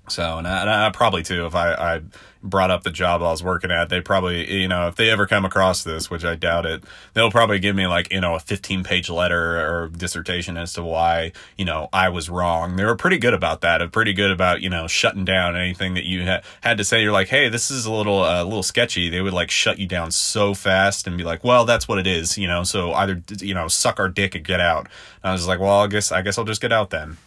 So, 0.09 0.37
and 0.37 0.47
I, 0.47 0.61
and 0.61 0.69
I, 0.69 0.89
probably 0.91 1.21
too, 1.21 1.45
if 1.45 1.55
I, 1.55 1.73
I 1.73 2.01
brought 2.41 2.71
up 2.71 2.83
the 2.83 2.91
job 2.91 3.21
I 3.21 3.29
was 3.29 3.43
working 3.43 3.71
at, 3.71 3.89
they 3.89 3.99
probably, 3.99 4.61
you 4.61 4.67
know, 4.67 4.87
if 4.87 4.95
they 4.95 5.09
ever 5.09 5.27
come 5.27 5.43
across 5.43 5.83
this, 5.83 6.09
which 6.09 6.23
I 6.23 6.35
doubt 6.35 6.65
it, 6.65 6.83
they'll 7.13 7.31
probably 7.31 7.59
give 7.59 7.75
me 7.75 7.87
like, 7.87 8.11
you 8.11 8.21
know, 8.21 8.35
a 8.35 8.39
15 8.39 8.83
page 8.83 9.09
letter 9.09 9.59
or 9.59 9.89
dissertation 9.89 10.55
as 10.55 10.73
to 10.73 10.83
why, 10.83 11.33
you 11.57 11.65
know, 11.65 11.89
I 11.91 12.09
was 12.09 12.29
wrong. 12.29 12.77
They 12.77 12.85
were 12.85 12.95
pretty 12.95 13.17
good 13.17 13.33
about 13.33 13.61
that. 13.61 13.79
They're 13.79 13.89
pretty 13.89 14.13
good 14.13 14.31
about, 14.31 14.61
you 14.61 14.69
know, 14.69 14.87
shutting 14.87 15.25
down 15.25 15.57
anything 15.57 15.95
that 15.95 16.05
you 16.05 16.25
ha- 16.25 16.41
had 16.61 16.77
to 16.77 16.85
say. 16.85 17.01
You're 17.01 17.11
like, 17.11 17.27
hey, 17.27 17.49
this 17.49 17.69
is 17.69 17.85
a 17.85 17.91
little, 17.91 18.23
a 18.23 18.41
uh, 18.41 18.43
little 18.43 18.63
sketchy. 18.63 19.09
They 19.09 19.21
would 19.21 19.33
like 19.33 19.51
shut 19.51 19.77
you 19.77 19.87
down 19.87 20.11
so 20.11 20.53
fast 20.53 21.07
and 21.07 21.17
be 21.17 21.23
like, 21.23 21.43
well, 21.43 21.65
that's 21.65 21.87
what 21.87 21.99
it 21.99 22.07
is, 22.07 22.37
you 22.37 22.47
know, 22.47 22.63
so 22.63 22.93
either, 22.93 23.21
you 23.39 23.53
know, 23.53 23.67
suck 23.67 23.99
our 23.99 24.09
dick 24.09 24.35
and 24.35 24.45
get 24.45 24.61
out. 24.61 24.87
And 25.23 25.31
I 25.31 25.33
was 25.33 25.47
like, 25.47 25.59
well, 25.59 25.81
I 25.81 25.87
guess, 25.87 26.11
I 26.11 26.21
guess 26.21 26.37
I'll 26.37 26.45
just 26.45 26.61
get 26.61 26.71
out 26.71 26.91
then. 26.91 27.17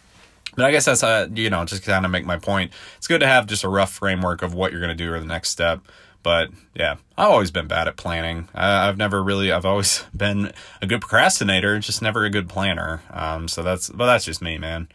But 0.55 0.65
I 0.65 0.71
guess 0.71 0.85
that's 0.85 1.03
uh, 1.03 1.27
you 1.33 1.49
know 1.49 1.65
just 1.65 1.83
kind 1.83 2.05
of 2.05 2.11
make 2.11 2.25
my 2.25 2.37
point. 2.37 2.71
It's 2.97 3.07
good 3.07 3.21
to 3.21 3.27
have 3.27 3.47
just 3.47 3.63
a 3.63 3.69
rough 3.69 3.91
framework 3.91 4.41
of 4.41 4.53
what 4.53 4.71
you're 4.71 4.81
going 4.81 4.95
to 4.95 5.03
do 5.03 5.13
or 5.13 5.19
the 5.19 5.25
next 5.25 5.49
step. 5.49 5.81
But 6.23 6.49
yeah, 6.75 6.97
I've 7.17 7.29
always 7.29 7.51
been 7.51 7.67
bad 7.67 7.87
at 7.87 7.97
planning. 7.97 8.47
I, 8.53 8.85
have 8.85 8.97
never 8.97 9.23
really. 9.23 9.51
I've 9.51 9.65
always 9.65 10.03
been 10.15 10.51
a 10.81 10.87
good 10.87 11.01
procrastinator, 11.01 11.79
just 11.79 12.01
never 12.01 12.25
a 12.25 12.29
good 12.29 12.49
planner. 12.49 13.01
Um, 13.11 13.47
so 13.47 13.63
that's 13.63 13.89
but 13.89 14.05
that's 14.05 14.25
just 14.25 14.41
me, 14.41 14.57
man. 14.57 14.87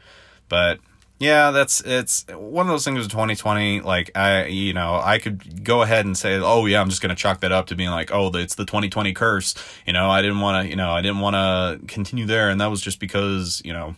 But 0.48 0.78
yeah, 1.18 1.50
that's 1.50 1.80
it's 1.80 2.26
one 2.28 2.66
of 2.66 2.70
those 2.70 2.84
things 2.84 2.98
with 2.98 3.10
2020. 3.10 3.80
Like 3.80 4.10
I, 4.14 4.46
you 4.46 4.72
know, 4.72 5.00
I 5.02 5.18
could 5.18 5.64
go 5.64 5.82
ahead 5.82 6.04
and 6.04 6.16
say, 6.16 6.34
oh 6.34 6.66
yeah, 6.66 6.80
I'm 6.80 6.90
just 6.90 7.00
gonna 7.00 7.14
chalk 7.14 7.40
that 7.40 7.52
up 7.52 7.66
to 7.68 7.74
being 7.74 7.90
like, 7.90 8.12
oh, 8.12 8.30
it's 8.34 8.54
the 8.54 8.66
2020 8.66 9.12
curse. 9.14 9.54
You 9.86 9.94
know, 9.94 10.10
I 10.10 10.22
didn't 10.22 10.40
want 10.40 10.64
to, 10.64 10.70
you 10.70 10.76
know, 10.76 10.90
I 10.90 11.00
didn't 11.00 11.20
want 11.20 11.34
to 11.34 11.86
continue 11.86 12.26
there, 12.26 12.50
and 12.50 12.60
that 12.60 12.66
was 12.66 12.82
just 12.82 13.00
because, 13.00 13.62
you 13.64 13.72
know, 13.72 13.96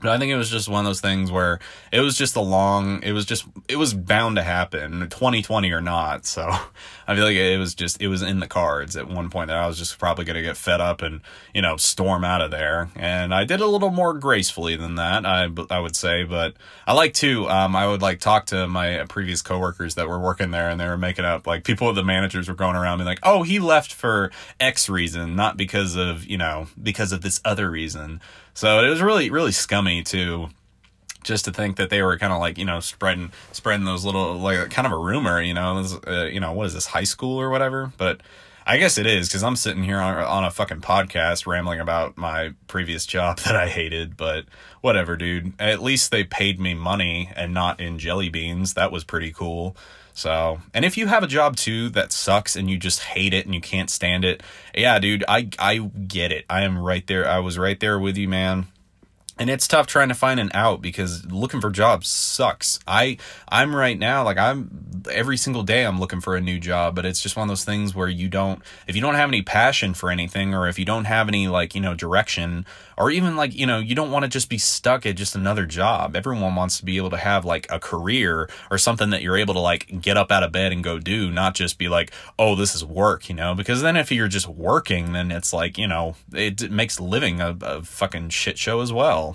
but 0.00 0.10
I 0.10 0.18
think 0.18 0.30
it 0.30 0.36
was 0.36 0.50
just 0.50 0.68
one 0.68 0.84
of 0.84 0.88
those 0.88 1.00
things 1.00 1.30
where 1.30 1.60
it 1.92 2.00
was 2.00 2.16
just 2.16 2.36
a 2.36 2.40
long, 2.40 3.02
it 3.02 3.12
was 3.12 3.24
just, 3.24 3.46
it 3.68 3.76
was 3.76 3.94
bound 3.94 4.36
to 4.36 4.42
happen, 4.42 5.08
2020 5.08 5.70
or 5.72 5.80
not. 5.80 6.26
So 6.26 6.42
I 7.06 7.14
feel 7.14 7.24
like 7.24 7.36
it 7.36 7.58
was 7.58 7.74
just, 7.74 8.02
it 8.02 8.08
was 8.08 8.20
in 8.20 8.40
the 8.40 8.46
cards 8.46 8.96
at 8.96 9.08
one 9.08 9.30
point 9.30 9.48
that 9.48 9.56
I 9.56 9.66
was 9.66 9.78
just 9.78 9.98
probably 9.98 10.24
going 10.24 10.36
to 10.36 10.42
get 10.42 10.56
fed 10.56 10.80
up 10.80 11.00
and, 11.00 11.20
you 11.54 11.62
know, 11.62 11.76
storm 11.76 12.24
out 12.24 12.40
of 12.40 12.50
there. 12.50 12.90
And 12.96 13.34
I 13.34 13.44
did 13.44 13.60
a 13.60 13.66
little 13.66 13.90
more 13.90 14.14
gracefully 14.14 14.76
than 14.76 14.96
that, 14.96 15.24
I, 15.24 15.48
I 15.70 15.80
would 15.80 15.96
say. 15.96 16.24
But 16.24 16.54
I 16.86 16.92
like 16.92 17.14
to, 17.14 17.48
um, 17.48 17.76
I 17.76 17.86
would 17.86 18.02
like 18.02 18.20
talk 18.20 18.46
to 18.46 18.66
my 18.66 19.04
previous 19.08 19.42
coworkers 19.42 19.94
that 19.94 20.08
were 20.08 20.18
working 20.18 20.50
there 20.50 20.68
and 20.68 20.80
they 20.80 20.88
were 20.88 20.98
making 20.98 21.24
up, 21.24 21.46
like 21.46 21.64
people, 21.64 21.92
the 21.92 22.04
managers 22.04 22.48
were 22.48 22.54
going 22.54 22.76
around 22.76 23.00
and 23.00 23.06
like, 23.06 23.20
oh, 23.22 23.42
he 23.42 23.58
left 23.58 23.92
for 23.92 24.30
X 24.58 24.88
reason, 24.88 25.36
not 25.36 25.56
because 25.56 25.96
of, 25.96 26.26
you 26.26 26.36
know, 26.36 26.66
because 26.82 27.12
of 27.12 27.22
this 27.22 27.40
other 27.44 27.70
reason. 27.70 28.20
So 28.54 28.84
it 28.84 28.88
was 28.88 29.02
really, 29.02 29.30
really 29.30 29.52
scummy 29.52 30.02
too 30.02 30.48
just 31.22 31.46
to 31.46 31.52
think 31.52 31.76
that 31.76 31.88
they 31.88 32.02
were 32.02 32.18
kind 32.18 32.32
of 32.34 32.38
like 32.38 32.58
you 32.58 32.66
know 32.66 32.80
spreading 32.80 33.32
spreading 33.50 33.86
those 33.86 34.04
little 34.04 34.34
like 34.34 34.68
kind 34.68 34.84
of 34.84 34.92
a 34.92 34.98
rumor 34.98 35.40
you 35.40 35.54
know 35.54 35.82
uh, 36.06 36.24
you 36.24 36.38
know 36.38 36.52
what 36.52 36.66
is 36.66 36.74
this 36.74 36.86
high 36.86 37.04
school 37.04 37.40
or 37.40 37.50
whatever? 37.50 37.92
But 37.96 38.20
i 38.66 38.78
guess 38.78 38.96
it 38.96 39.04
is 39.04 39.28
because 39.28 39.42
i'm 39.42 39.56
sitting 39.56 39.82
here 39.84 39.98
on, 39.98 40.16
on 40.16 40.42
a 40.42 40.50
fucking 40.50 40.80
podcast 40.80 41.46
rambling 41.46 41.80
about 41.80 42.16
my 42.16 42.54
previous 42.66 43.04
job 43.04 43.38
that 43.40 43.54
i 43.54 43.68
hated 43.68 44.16
but 44.16 44.46
whatever 44.84 45.16
dude. 45.16 45.54
At 45.58 45.82
least 45.82 46.10
they 46.10 46.24
paid 46.24 46.60
me 46.60 46.74
money 46.74 47.30
and 47.34 47.54
not 47.54 47.80
in 47.80 47.98
jelly 47.98 48.28
beans. 48.28 48.74
That 48.74 48.92
was 48.92 49.02
pretty 49.02 49.32
cool 49.32 49.74
so, 50.14 50.60
and 50.72 50.84
if 50.84 50.96
you 50.96 51.08
have 51.08 51.22
a 51.22 51.26
job 51.26 51.56
too 51.56 51.90
that 51.90 52.12
sucks 52.12 52.56
and 52.56 52.70
you 52.70 52.78
just 52.78 53.02
hate 53.02 53.34
it 53.34 53.44
and 53.44 53.54
you 53.54 53.60
can't 53.60 53.90
stand 53.90 54.24
it, 54.24 54.42
yeah, 54.74 54.98
dude, 54.98 55.24
I 55.28 55.48
I 55.58 55.78
get 55.78 56.32
it. 56.32 56.44
I 56.48 56.62
am 56.62 56.78
right 56.78 57.06
there. 57.06 57.28
I 57.28 57.40
was 57.40 57.58
right 57.58 57.78
there 57.78 57.98
with 57.98 58.16
you, 58.16 58.28
man 58.28 58.68
and 59.38 59.50
it's 59.50 59.66
tough 59.66 59.86
trying 59.86 60.08
to 60.08 60.14
find 60.14 60.38
an 60.38 60.50
out 60.54 60.80
because 60.80 61.26
looking 61.26 61.60
for 61.60 61.70
jobs 61.70 62.08
sucks. 62.08 62.78
I 62.86 63.18
I'm 63.48 63.74
right 63.74 63.98
now 63.98 64.24
like 64.24 64.38
I'm 64.38 65.02
every 65.10 65.36
single 65.36 65.62
day 65.62 65.84
I'm 65.84 65.98
looking 65.98 66.20
for 66.20 66.36
a 66.36 66.40
new 66.40 66.60
job, 66.60 66.94
but 66.94 67.04
it's 67.04 67.20
just 67.20 67.36
one 67.36 67.44
of 67.44 67.48
those 67.48 67.64
things 67.64 67.94
where 67.94 68.08
you 68.08 68.28
don't 68.28 68.62
if 68.86 68.94
you 68.94 69.02
don't 69.02 69.16
have 69.16 69.28
any 69.28 69.42
passion 69.42 69.94
for 69.94 70.10
anything 70.10 70.54
or 70.54 70.68
if 70.68 70.78
you 70.78 70.84
don't 70.84 71.04
have 71.04 71.28
any 71.28 71.48
like, 71.48 71.74
you 71.74 71.80
know, 71.80 71.94
direction 71.94 72.64
or 72.96 73.10
even 73.10 73.36
like, 73.36 73.54
you 73.54 73.66
know, 73.66 73.78
you 73.78 73.94
don't 73.94 74.10
want 74.10 74.24
to 74.24 74.28
just 74.28 74.48
be 74.48 74.58
stuck 74.58 75.04
at 75.04 75.16
just 75.16 75.34
another 75.34 75.66
job. 75.66 76.14
Everyone 76.14 76.54
wants 76.54 76.78
to 76.78 76.84
be 76.84 76.96
able 76.96 77.10
to 77.10 77.16
have 77.16 77.44
like 77.44 77.66
a 77.70 77.80
career 77.80 78.48
or 78.70 78.78
something 78.78 79.10
that 79.10 79.22
you're 79.22 79.36
able 79.36 79.54
to 79.54 79.60
like 79.60 80.00
get 80.00 80.16
up 80.16 80.30
out 80.30 80.42
of 80.42 80.52
bed 80.52 80.72
and 80.72 80.84
go 80.84 80.98
do, 80.98 81.30
not 81.30 81.54
just 81.54 81.78
be 81.78 81.88
like, 81.88 82.12
"Oh, 82.38 82.54
this 82.54 82.74
is 82.74 82.84
work," 82.84 83.28
you 83.28 83.34
know? 83.34 83.54
Because 83.54 83.82
then 83.82 83.96
if 83.96 84.12
you're 84.12 84.28
just 84.28 84.48
working, 84.48 85.12
then 85.12 85.30
it's 85.30 85.52
like, 85.52 85.76
you 85.78 85.88
know, 85.88 86.14
it, 86.32 86.70
makes 86.70 86.98
living 86.98 87.40
a, 87.40 87.56
a 87.60 87.82
fucking 87.82 88.30
shit 88.30 88.58
show 88.58 88.80
as 88.80 88.92
well. 88.92 89.33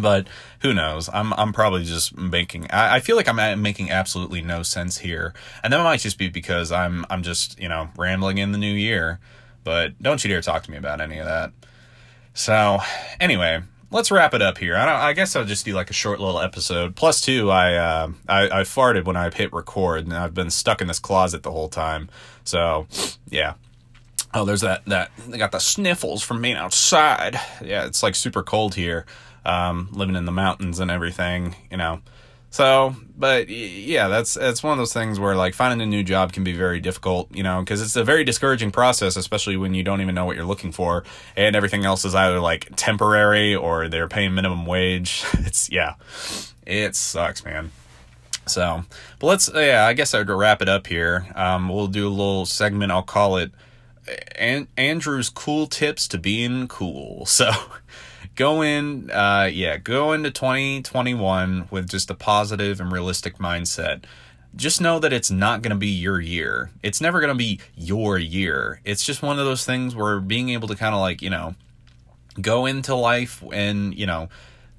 But 0.00 0.28
who 0.60 0.74
knows? 0.74 1.08
I'm 1.12 1.32
I'm 1.34 1.52
probably 1.52 1.84
just 1.84 2.16
making. 2.16 2.70
I, 2.70 2.96
I 2.96 3.00
feel 3.00 3.16
like 3.16 3.28
I'm 3.28 3.62
making 3.62 3.90
absolutely 3.90 4.42
no 4.42 4.62
sense 4.62 4.98
here, 4.98 5.34
and 5.62 5.72
that 5.72 5.82
might 5.82 6.00
just 6.00 6.18
be 6.18 6.28
because 6.28 6.70
I'm 6.72 7.06
I'm 7.10 7.22
just 7.22 7.58
you 7.58 7.68
know 7.68 7.88
rambling 7.96 8.38
in 8.38 8.52
the 8.52 8.58
new 8.58 8.72
year. 8.72 9.20
But 9.64 10.00
don't 10.00 10.22
you 10.22 10.30
dare 10.30 10.42
talk 10.42 10.62
to 10.64 10.70
me 10.70 10.76
about 10.76 11.00
any 11.00 11.18
of 11.18 11.26
that. 11.26 11.52
So 12.34 12.78
anyway, 13.18 13.62
let's 13.90 14.10
wrap 14.10 14.34
it 14.34 14.42
up 14.42 14.58
here. 14.58 14.76
I, 14.76 15.08
I, 15.08 15.12
guess 15.12 15.34
I'll 15.34 15.44
just 15.44 15.64
do 15.64 15.74
like 15.74 15.90
a 15.90 15.94
short 15.94 16.20
little 16.20 16.38
episode. 16.38 16.94
Plus 16.94 17.20
two, 17.20 17.50
I, 17.50 17.74
uh, 17.74 18.12
I 18.28 18.60
I 18.60 18.60
farted 18.60 19.06
when 19.06 19.16
I 19.16 19.30
hit 19.30 19.52
record, 19.52 20.04
and 20.04 20.14
I've 20.14 20.34
been 20.34 20.50
stuck 20.50 20.80
in 20.80 20.86
this 20.86 20.98
closet 20.98 21.42
the 21.42 21.50
whole 21.50 21.68
time. 21.68 22.08
So 22.44 22.86
yeah. 23.28 23.54
Oh, 24.34 24.44
there's 24.44 24.60
that 24.60 24.84
that 24.86 25.10
they 25.26 25.38
got 25.38 25.52
the 25.52 25.58
sniffles 25.58 26.22
from 26.22 26.42
being 26.42 26.56
outside. 26.56 27.40
Yeah, 27.64 27.86
it's 27.86 28.02
like 28.02 28.14
super 28.14 28.42
cold 28.42 28.74
here 28.74 29.06
um, 29.46 29.88
living 29.92 30.16
in 30.16 30.24
the 30.24 30.32
mountains 30.32 30.80
and 30.80 30.90
everything, 30.90 31.54
you 31.70 31.76
know. 31.76 32.02
So, 32.50 32.96
but 33.16 33.48
yeah, 33.48 34.08
that's 34.08 34.34
that's 34.34 34.62
one 34.62 34.72
of 34.72 34.78
those 34.78 34.92
things 34.92 35.20
where 35.20 35.34
like 35.36 35.54
finding 35.54 35.80
a 35.86 35.86
new 35.86 36.02
job 36.02 36.32
can 36.32 36.42
be 36.42 36.52
very 36.52 36.80
difficult, 36.80 37.34
you 37.34 37.42
know, 37.42 37.60
because 37.60 37.82
it's 37.82 37.96
a 37.96 38.04
very 38.04 38.24
discouraging 38.24 38.70
process, 38.70 39.16
especially 39.16 39.56
when 39.56 39.74
you 39.74 39.82
don't 39.82 40.00
even 40.00 40.14
know 40.14 40.24
what 40.24 40.36
you're 40.36 40.46
looking 40.46 40.72
for, 40.72 41.04
and 41.36 41.54
everything 41.54 41.84
else 41.84 42.04
is 42.04 42.14
either 42.14 42.40
like 42.40 42.74
temporary 42.76 43.54
or 43.54 43.88
they're 43.88 44.08
paying 44.08 44.34
minimum 44.34 44.66
wage. 44.66 45.24
It's 45.46 45.70
yeah, 45.70 45.94
it 46.66 46.96
sucks, 46.96 47.44
man. 47.44 47.70
So, 48.46 48.84
but 49.18 49.26
let's 49.26 49.50
yeah, 49.54 49.84
I 49.86 49.92
guess 49.92 50.14
I'd 50.14 50.28
wrap 50.28 50.62
it 50.62 50.68
up 50.68 50.86
here. 50.86 51.26
Um, 51.34 51.68
we'll 51.68 51.88
do 51.88 52.08
a 52.08 52.10
little 52.10 52.46
segment. 52.46 52.90
I'll 52.90 53.02
call 53.02 53.36
it 53.36 53.52
An- 54.36 54.68
Andrew's 54.76 55.28
cool 55.28 55.66
tips 55.66 56.08
to 56.08 56.18
being 56.18 56.68
cool. 56.68 57.26
So 57.36 57.50
go 58.36 58.62
in 58.62 59.10
uh 59.10 59.48
yeah 59.52 59.78
go 59.78 60.12
into 60.12 60.30
2021 60.30 61.68
with 61.70 61.88
just 61.88 62.10
a 62.10 62.14
positive 62.14 62.80
and 62.80 62.92
realistic 62.92 63.38
mindset. 63.38 64.04
Just 64.54 64.80
know 64.80 64.98
that 65.00 65.12
it's 65.12 65.30
not 65.30 65.60
going 65.60 65.70
to 65.70 65.76
be 65.76 65.88
your 65.88 66.18
year. 66.18 66.70
It's 66.82 67.00
never 67.00 67.20
going 67.20 67.32
to 67.32 67.34
be 67.34 67.60
your 67.74 68.16
year. 68.18 68.80
It's 68.84 69.04
just 69.04 69.20
one 69.20 69.38
of 69.38 69.44
those 69.44 69.66
things 69.66 69.94
where 69.94 70.18
being 70.18 70.48
able 70.50 70.68
to 70.68 70.76
kind 70.76 70.94
of 70.94 71.00
like 71.00 71.20
you 71.20 71.30
know 71.30 71.56
go 72.40 72.66
into 72.66 72.94
life 72.94 73.42
and 73.52 73.94
you 73.94 74.06
know 74.06 74.28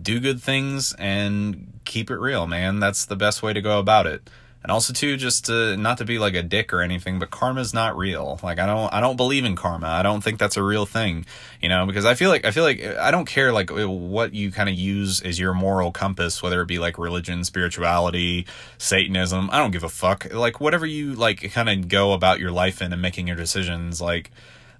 do 0.01 0.19
good 0.19 0.41
things 0.41 0.93
and 0.93 1.79
keep 1.85 2.09
it 2.09 2.17
real 2.17 2.47
man. 2.47 2.79
That's 2.79 3.05
the 3.05 3.15
best 3.15 3.43
way 3.43 3.53
to 3.53 3.61
go 3.61 3.79
about 3.79 4.07
it 4.07 4.29
and 4.67 4.73
also 4.73 4.91
too 4.91 5.15
just 5.15 5.45
to 5.45 5.77
not 5.77 5.97
to 5.97 6.03
be 6.03 6.19
like 6.19 6.33
a 6.33 6.43
dick 6.43 6.73
or 6.73 6.81
anything 6.81 7.19
but 7.19 7.31
karma's 7.31 7.73
not 7.73 7.97
real. 7.97 8.37
Like 8.43 8.59
i 8.59 8.65
don't 8.65 8.93
i 8.93 8.99
don't 8.99 9.15
believe 9.15 9.45
in 9.45 9.55
karma. 9.55 9.87
I 9.87 10.03
don't 10.03 10.21
think 10.21 10.39
that's 10.39 10.57
a 10.57 10.63
real 10.63 10.85
thing 10.85 11.25
you 11.61 11.69
know 11.69 11.85
because 11.85 12.03
i 12.03 12.15
feel 12.15 12.29
like 12.29 12.43
i 12.43 12.51
feel 12.51 12.63
like 12.65 12.83
i 12.83 13.09
don't 13.09 13.25
care 13.25 13.53
like 13.53 13.71
uh, 13.71 13.89
what 13.89 14.33
you 14.33 14.51
kind 14.51 14.67
of 14.67 14.75
use 14.75 15.21
as 15.21 15.39
your 15.39 15.53
moral 15.53 15.93
compass 15.93 16.43
whether 16.43 16.61
it 16.61 16.65
be 16.65 16.79
like 16.79 16.97
religion 16.97 17.45
spirituality 17.45 18.45
satanism 18.77 19.49
i 19.53 19.57
don't 19.57 19.71
give 19.71 19.85
a 19.85 19.89
fuck. 19.89 20.33
Like 20.33 20.59
whatever 20.59 20.85
you 20.85 21.15
like 21.15 21.49
kind 21.53 21.69
of 21.69 21.87
go 21.87 22.11
about 22.11 22.41
your 22.41 22.51
life 22.51 22.81
in 22.81 22.91
and 22.91 23.01
making 23.01 23.27
your 23.27 23.37
decisions 23.37 24.01
like 24.01 24.31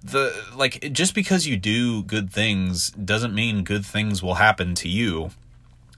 the 0.04 0.34
like 0.54 0.92
just 0.92 1.14
because 1.14 1.46
you 1.46 1.56
do 1.56 2.02
good 2.02 2.30
things 2.30 2.90
doesn't 2.90 3.34
mean 3.34 3.64
good 3.64 3.86
things 3.86 4.22
will 4.22 4.34
happen 4.34 4.74
to 4.74 4.88
you. 4.88 5.30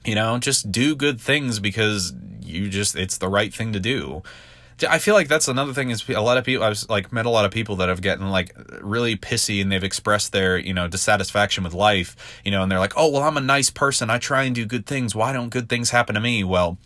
You 0.04 0.14
know 0.14 0.38
just 0.38 0.70
do 0.70 0.94
good 0.94 1.20
things 1.20 1.58
because 1.58 2.12
you 2.50 2.68
just 2.68 2.96
it's 2.96 3.18
the 3.18 3.28
right 3.28 3.54
thing 3.54 3.72
to 3.72 3.80
do 3.80 4.22
I 4.88 4.98
feel 4.98 5.14
like 5.14 5.28
that's 5.28 5.48
another 5.48 5.72
thing 5.72 5.90
is 5.90 6.08
a 6.08 6.20
lot 6.20 6.38
of 6.38 6.44
people 6.44 6.64
I've 6.64 6.82
like 6.88 7.12
met 7.12 7.26
a 7.26 7.30
lot 7.30 7.44
of 7.44 7.50
people 7.50 7.76
that 7.76 7.88
have 7.88 8.00
gotten 8.00 8.30
like 8.30 8.56
really 8.80 9.16
pissy 9.16 9.60
and 9.60 9.70
they've 9.70 9.84
expressed 9.84 10.32
their, 10.32 10.56
you 10.56 10.72
know, 10.72 10.88
dissatisfaction 10.88 11.64
with 11.64 11.74
life, 11.74 12.40
you 12.44 12.50
know, 12.50 12.62
and 12.62 12.70
they're 12.70 12.78
like, 12.78 12.94
"Oh, 12.96 13.10
well, 13.10 13.22
I'm 13.22 13.36
a 13.36 13.42
nice 13.42 13.70
person. 13.70 14.10
I 14.10 14.18
try 14.18 14.44
and 14.44 14.54
do 14.54 14.64
good 14.64 14.86
things. 14.86 15.14
Why 15.14 15.32
don't 15.32 15.50
good 15.50 15.68
things 15.68 15.90
happen 15.90 16.14
to 16.14 16.20
me?" 16.20 16.44
Well, 16.44 16.78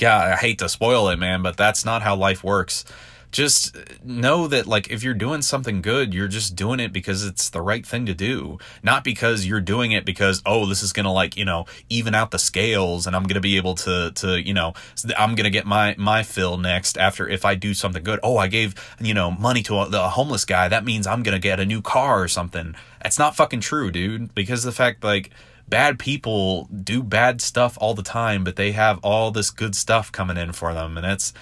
yeah, 0.00 0.34
I 0.34 0.36
hate 0.36 0.58
to 0.58 0.68
spoil 0.68 1.08
it, 1.10 1.18
man, 1.18 1.42
but 1.42 1.56
that's 1.56 1.84
not 1.84 2.02
how 2.02 2.16
life 2.16 2.42
works 2.42 2.84
just 3.32 3.76
know 4.04 4.46
that 4.46 4.66
like 4.66 4.90
if 4.90 5.02
you're 5.02 5.14
doing 5.14 5.40
something 5.40 5.80
good 5.80 6.12
you're 6.12 6.28
just 6.28 6.54
doing 6.54 6.78
it 6.78 6.92
because 6.92 7.24
it's 7.24 7.48
the 7.50 7.62
right 7.62 7.84
thing 7.84 8.06
to 8.06 8.14
do. 8.14 8.58
Not 8.82 9.02
because 9.02 9.46
you're 9.46 9.60
doing 9.60 9.92
it 9.92 10.04
because 10.04 10.42
oh 10.46 10.66
this 10.66 10.82
is 10.82 10.92
gonna 10.92 11.12
like 11.12 11.36
you 11.36 11.44
know 11.44 11.64
even 11.88 12.14
out 12.14 12.30
the 12.30 12.38
scales 12.38 13.06
and 13.06 13.16
i'm 13.16 13.24
gonna 13.24 13.40
be 13.40 13.56
able 13.56 13.74
to 13.74 14.12
to 14.14 14.40
you 14.40 14.52
know 14.54 14.74
i'm 15.18 15.34
gonna 15.34 15.50
get 15.50 15.66
my 15.66 15.94
my 15.98 16.22
fill 16.22 16.58
next 16.58 16.98
after 16.98 17.26
if 17.28 17.44
i 17.44 17.54
do 17.54 17.74
something 17.74 18.04
good. 18.04 18.20
Oh 18.22 18.36
i 18.36 18.48
gave 18.48 18.74
you 19.00 19.14
know 19.14 19.30
money 19.30 19.62
to 19.64 19.76
a, 19.76 20.08
homeless 20.12 20.44
guy. 20.44 20.68
That 20.68 20.84
means 20.84 21.06
i'm 21.06 21.22
gonna 21.22 21.38
get 21.38 21.58
a 21.58 21.64
new 21.64 21.80
car 21.80 22.22
or 22.22 22.28
something. 22.28 22.74
That's 23.02 23.18
not 23.18 23.34
fucking 23.34 23.60
true 23.60 23.90
dude 23.90 24.34
because 24.34 24.62
the 24.62 24.72
fact 24.72 25.02
like 25.02 25.30
bad 25.68 25.98
people 25.98 26.68
do 26.84 27.02
bad 27.02 27.40
stuff 27.40 27.78
all 27.80 27.94
the 27.94 28.02
time 28.02 28.44
but 28.44 28.56
they 28.56 28.72
have 28.72 28.98
all 29.02 29.30
this 29.30 29.50
good 29.50 29.74
stuff 29.74 30.12
coming 30.12 30.36
in 30.36 30.52
for 30.52 30.74
them 30.74 30.98
and 30.98 31.06
it's 31.06 31.32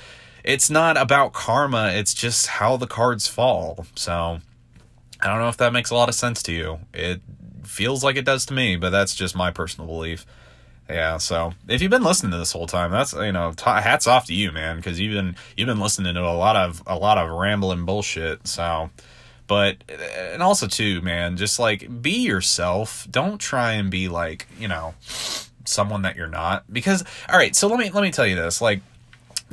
it's 0.45 0.71
not 0.71 0.97
about 0.97 1.33
karma, 1.33 1.91
it's 1.93 2.15
just 2.15 2.47
how 2.47 2.77
the 2.77 2.87
cards 2.87 3.27
fall. 3.29 3.87
So 3.95 4.41
I 5.21 5.27
don't 5.27 5.39
know 5.39 5.49
if 5.49 5.57
that 5.59 5.73
makes 5.73 5.91
a 5.91 5.95
lot 5.95 6.09
of 6.09 6.15
sense 6.15 6.43
to 6.45 6.53
you. 6.53 6.79
It 6.95 7.21
feels 7.65 8.03
like 8.03 8.17
it 8.17 8.25
does 8.25 8.47
to 8.47 8.55
me, 8.55 8.77
but 8.77 8.91
that's 8.91 9.15
just 9.15 9.37
my 9.37 9.51
personal 9.51 9.87
belief. 9.87 10.27
Yeah, 10.89 11.19
so 11.19 11.53
if 11.69 11.83
you've 11.83 11.91
been 11.91 12.03
listening 12.03 12.33
to 12.33 12.39
this 12.39 12.53
whole 12.53 12.67
time, 12.67 12.91
that's 12.91 13.13
you 13.13 13.31
know, 13.31 13.53
t- 13.53 13.65
hats 13.65 14.09
off 14.09 14.27
to 14.27 14.35
you, 14.35 14.51
man, 14.51 14.77
because 14.77 14.99
you've 14.99 15.15
been 15.15 15.37
you've 15.57 15.69
been 15.69 15.79
listening 15.79 16.15
to 16.15 16.21
a 16.21 16.35
lot 16.35 16.57
of 16.57 16.83
a 16.87 16.97
lot 16.97 17.17
of 17.17 17.31
rambling 17.31 17.85
bullshit. 17.85 18.49
So, 18.49 18.91
but 19.47 19.77
and 19.89 20.43
also 20.43 20.67
too, 20.67 21.01
man, 21.01 21.37
just 21.37 21.61
like 21.61 22.03
be 22.03 22.23
yourself. 22.23 23.07
Don't 23.09 23.39
try 23.39 23.73
and 23.73 23.89
be 23.89 24.09
like 24.09 24.49
you 24.59 24.67
know 24.67 24.95
someone 25.65 26.03
that 26.03 26.17
you're 26.17 26.27
not. 26.27 26.71
Because 26.73 27.05
all 27.29 27.39
right, 27.39 27.55
so 27.55 27.69
let 27.69 27.79
me 27.79 27.91
let 27.91 28.03
me 28.03 28.11
tell 28.11 28.27
you 28.27 28.35
this, 28.35 28.61
like 28.61 28.81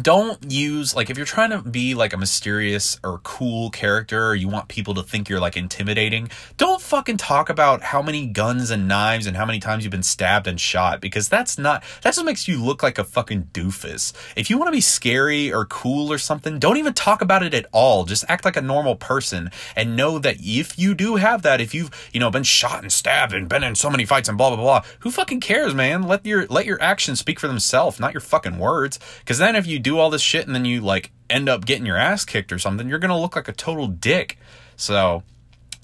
don't 0.01 0.51
use 0.51 0.95
like 0.95 1.09
if 1.09 1.17
you're 1.17 1.25
trying 1.25 1.49
to 1.49 1.61
be 1.61 1.95
like 1.95 2.13
a 2.13 2.17
mysterious 2.17 2.99
or 3.03 3.19
cool 3.23 3.69
character 3.71 4.27
or 4.27 4.35
you 4.35 4.47
want 4.47 4.67
people 4.67 4.93
to 4.93 5.01
think 5.01 5.27
you're 5.27 5.39
like 5.39 5.57
intimidating 5.57 6.29
don't 6.57 6.81
fucking 6.81 7.17
talk 7.17 7.49
about 7.49 7.81
how 7.81 8.01
many 8.01 8.27
guns 8.27 8.69
and 8.69 8.87
knives 8.87 9.25
and 9.25 9.35
how 9.35 9.45
many 9.45 9.59
times 9.59 9.83
you've 9.83 9.91
been 9.91 10.03
stabbed 10.03 10.45
and 10.45 10.61
shot 10.61 11.01
because 11.01 11.27
that's 11.29 11.57
not 11.57 11.83
that 12.03 12.13
just 12.13 12.25
makes 12.25 12.47
you 12.47 12.63
look 12.63 12.83
like 12.83 12.97
a 12.97 13.03
fucking 13.03 13.49
doofus. 13.53 14.13
If 14.35 14.49
you 14.49 14.57
want 14.57 14.67
to 14.67 14.71
be 14.71 14.81
scary 14.81 15.51
or 15.51 15.65
cool 15.65 16.11
or 16.11 16.17
something 16.17 16.59
don't 16.59 16.77
even 16.77 16.93
talk 16.93 17.21
about 17.21 17.43
it 17.43 17.53
at 17.53 17.65
all. 17.71 18.05
Just 18.05 18.25
act 18.27 18.45
like 18.45 18.55
a 18.55 18.61
normal 18.61 18.95
person 18.95 19.49
and 19.75 19.95
know 19.95 20.19
that 20.19 20.37
if 20.39 20.77
you 20.77 20.93
do 20.93 21.15
have 21.15 21.41
that 21.41 21.59
if 21.59 21.73
you've 21.73 22.09
you 22.13 22.19
know 22.19 22.29
been 22.29 22.43
shot 22.43 22.81
and 22.81 22.91
stabbed 22.91 23.33
and 23.33 23.49
been 23.49 23.63
in 23.63 23.75
so 23.75 23.89
many 23.89 24.05
fights 24.05 24.29
and 24.29 24.37
blah 24.37 24.49
blah 24.49 24.57
blah 24.57 24.83
who 24.99 25.09
fucking 25.09 25.39
cares 25.39 25.73
man? 25.73 26.03
Let 26.03 26.25
your 26.25 26.45
let 26.47 26.65
your 26.65 26.81
actions 26.81 27.19
speak 27.19 27.39
for 27.39 27.47
themselves 27.47 27.99
not 27.99 28.13
your 28.13 28.21
fucking 28.21 28.59
words. 28.59 28.99
Because 29.19 29.39
then 29.39 29.55
if 29.55 29.65
you 29.65 29.79
do 29.87 29.99
all 29.99 30.09
this 30.09 30.21
shit 30.21 30.45
and 30.45 30.53
then 30.53 30.65
you 30.65 30.81
like 30.81 31.11
end 31.29 31.47
up 31.47 31.65
getting 31.65 31.85
your 31.85 31.97
ass 31.97 32.25
kicked 32.25 32.51
or 32.51 32.59
something, 32.59 32.89
you're 32.89 32.99
gonna 32.99 33.19
look 33.19 33.35
like 33.37 33.47
a 33.47 33.53
total 33.53 33.87
dick. 33.87 34.37
So, 34.75 35.23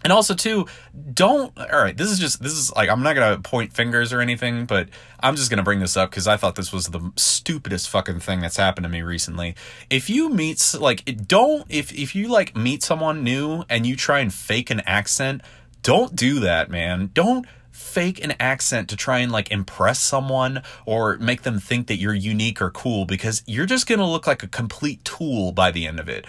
and 0.03 0.11
also 0.11 0.33
too, 0.33 0.65
don't. 1.13 1.57
All 1.57 1.81
right, 1.81 1.95
this 1.95 2.11
is 2.11 2.19
just 2.19 2.43
this 2.43 2.51
is 2.51 2.69
like 2.73 2.89
I'm 2.89 3.01
not 3.01 3.15
gonna 3.15 3.39
point 3.39 3.71
fingers 3.71 4.11
or 4.11 4.19
anything, 4.19 4.65
but 4.65 4.89
I'm 5.21 5.37
just 5.37 5.49
gonna 5.49 5.63
bring 5.63 5.79
this 5.79 5.95
up 5.95 6.09
because 6.09 6.27
I 6.27 6.35
thought 6.35 6.55
this 6.55 6.73
was 6.73 6.87
the 6.87 7.11
stupidest 7.15 7.89
fucking 7.89 8.19
thing 8.19 8.41
that's 8.41 8.57
happened 8.57 8.83
to 8.83 8.89
me 8.89 9.01
recently. 9.01 9.55
If 9.89 10.09
you 10.09 10.29
meet 10.29 10.75
like 10.77 11.03
it, 11.05 11.25
don't 11.25 11.65
if 11.69 11.93
if 11.93 12.13
you 12.13 12.27
like 12.27 12.57
meet 12.57 12.83
someone 12.83 13.23
new 13.23 13.63
and 13.69 13.85
you 13.85 13.95
try 13.95 14.19
and 14.19 14.33
fake 14.33 14.69
an 14.69 14.81
accent, 14.81 15.41
don't 15.81 16.13
do 16.13 16.41
that, 16.41 16.69
man. 16.69 17.09
Don't 17.13 17.45
fake 17.73 18.23
an 18.23 18.33
accent 18.39 18.88
to 18.88 18.95
try 18.95 19.17
and 19.19 19.31
like 19.31 19.51
impress 19.51 19.99
someone 19.99 20.62
or 20.86 21.17
make 21.17 21.41
them 21.41 21.59
think 21.59 21.88
that 21.88 21.97
you're 21.97 22.13
unique 22.13 22.62
or 22.62 22.69
cool 22.69 23.05
because 23.05 23.43
you're 23.47 23.65
just 23.65 23.88
going 23.88 23.99
to 23.99 24.05
look 24.05 24.27
like 24.27 24.43
a 24.43 24.47
complete 24.47 25.03
tool 25.03 25.51
by 25.51 25.71
the 25.71 25.88
end 25.88 25.99
of 25.99 26.07
it. 26.07 26.25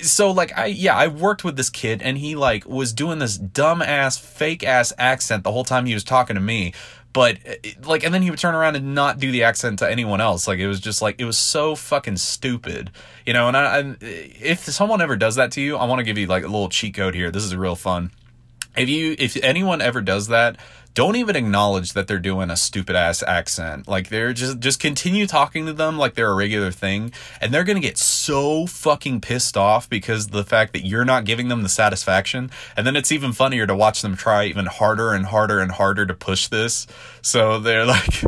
So 0.00 0.30
like 0.30 0.56
I 0.56 0.66
yeah, 0.66 0.96
I 0.96 1.06
worked 1.06 1.44
with 1.44 1.56
this 1.56 1.70
kid 1.70 2.02
and 2.02 2.18
he 2.18 2.34
like 2.34 2.66
was 2.66 2.92
doing 2.92 3.18
this 3.18 3.36
dumb 3.36 3.82
ass 3.82 4.18
fake 4.18 4.64
ass 4.64 4.92
accent 4.98 5.44
the 5.44 5.52
whole 5.52 5.64
time 5.64 5.86
he 5.86 5.94
was 5.94 6.02
talking 6.02 6.34
to 6.34 6.40
me 6.40 6.72
but 7.16 7.38
eh, 7.46 7.56
eh, 7.64 7.72
like 7.84 8.04
and 8.04 8.12
then 8.12 8.20
he 8.20 8.28
would 8.28 8.38
turn 8.38 8.54
around 8.54 8.76
and 8.76 8.94
not 8.94 9.18
do 9.18 9.32
the 9.32 9.42
accent 9.44 9.78
to 9.78 9.90
anyone 9.90 10.20
else. 10.20 10.46
Like 10.46 10.58
it 10.58 10.66
was 10.68 10.80
just 10.80 11.00
like 11.00 11.18
it 11.18 11.24
was 11.24 11.38
so 11.38 11.74
fucking 11.74 12.16
stupid 12.18 12.90
you 13.24 13.32
know 13.32 13.48
and 13.48 13.56
I, 13.56 13.64
I 13.64 13.80
eh, 14.02 14.28
if 14.40 14.64
someone 14.64 15.00
ever 15.00 15.16
does 15.16 15.36
that 15.36 15.52
to 15.52 15.62
you 15.62 15.76
i 15.76 15.84
want 15.86 15.98
to 16.00 16.04
give 16.04 16.18
you 16.18 16.26
like 16.26 16.44
a 16.44 16.46
little 16.46 16.68
cheat 16.68 16.94
code 16.94 17.14
here. 17.14 17.30
This 17.30 17.44
is 17.44 17.56
real 17.56 17.74
fun. 17.74 18.10
If 18.76 18.90
you 18.90 19.16
if 19.18 19.36
anyone 19.42 19.80
ever 19.80 20.02
does 20.02 20.28
that 20.28 20.58
don't 20.96 21.16
even 21.16 21.36
acknowledge 21.36 21.92
that 21.92 22.08
they're 22.08 22.18
doing 22.18 22.48
a 22.48 22.56
stupid 22.56 22.96
ass 22.96 23.22
accent. 23.22 23.86
Like 23.86 24.08
they're 24.08 24.32
just 24.32 24.60
just 24.60 24.80
continue 24.80 25.26
talking 25.26 25.66
to 25.66 25.74
them 25.74 25.98
like 25.98 26.14
they're 26.14 26.30
a 26.30 26.34
regular 26.34 26.72
thing 26.72 27.12
and 27.38 27.52
they're 27.52 27.64
to 27.64 27.80
get 27.80 27.98
so 27.98 28.66
fucking 28.66 29.20
pissed 29.20 29.58
off 29.58 29.90
because 29.90 30.28
the 30.28 30.42
fact 30.42 30.72
that 30.72 30.86
you're 30.86 31.04
not 31.04 31.26
giving 31.26 31.48
them 31.48 31.62
the 31.62 31.68
satisfaction. 31.68 32.50
And 32.78 32.86
then 32.86 32.96
it's 32.96 33.12
even 33.12 33.34
funnier 33.34 33.66
to 33.66 33.76
watch 33.76 34.00
them 34.00 34.16
try 34.16 34.46
even 34.46 34.64
harder 34.64 35.12
and 35.12 35.26
harder 35.26 35.60
and 35.60 35.70
harder 35.70 36.06
to 36.06 36.14
push 36.14 36.48
this. 36.48 36.86
So 37.20 37.58
they're 37.58 37.84
like 37.84 38.24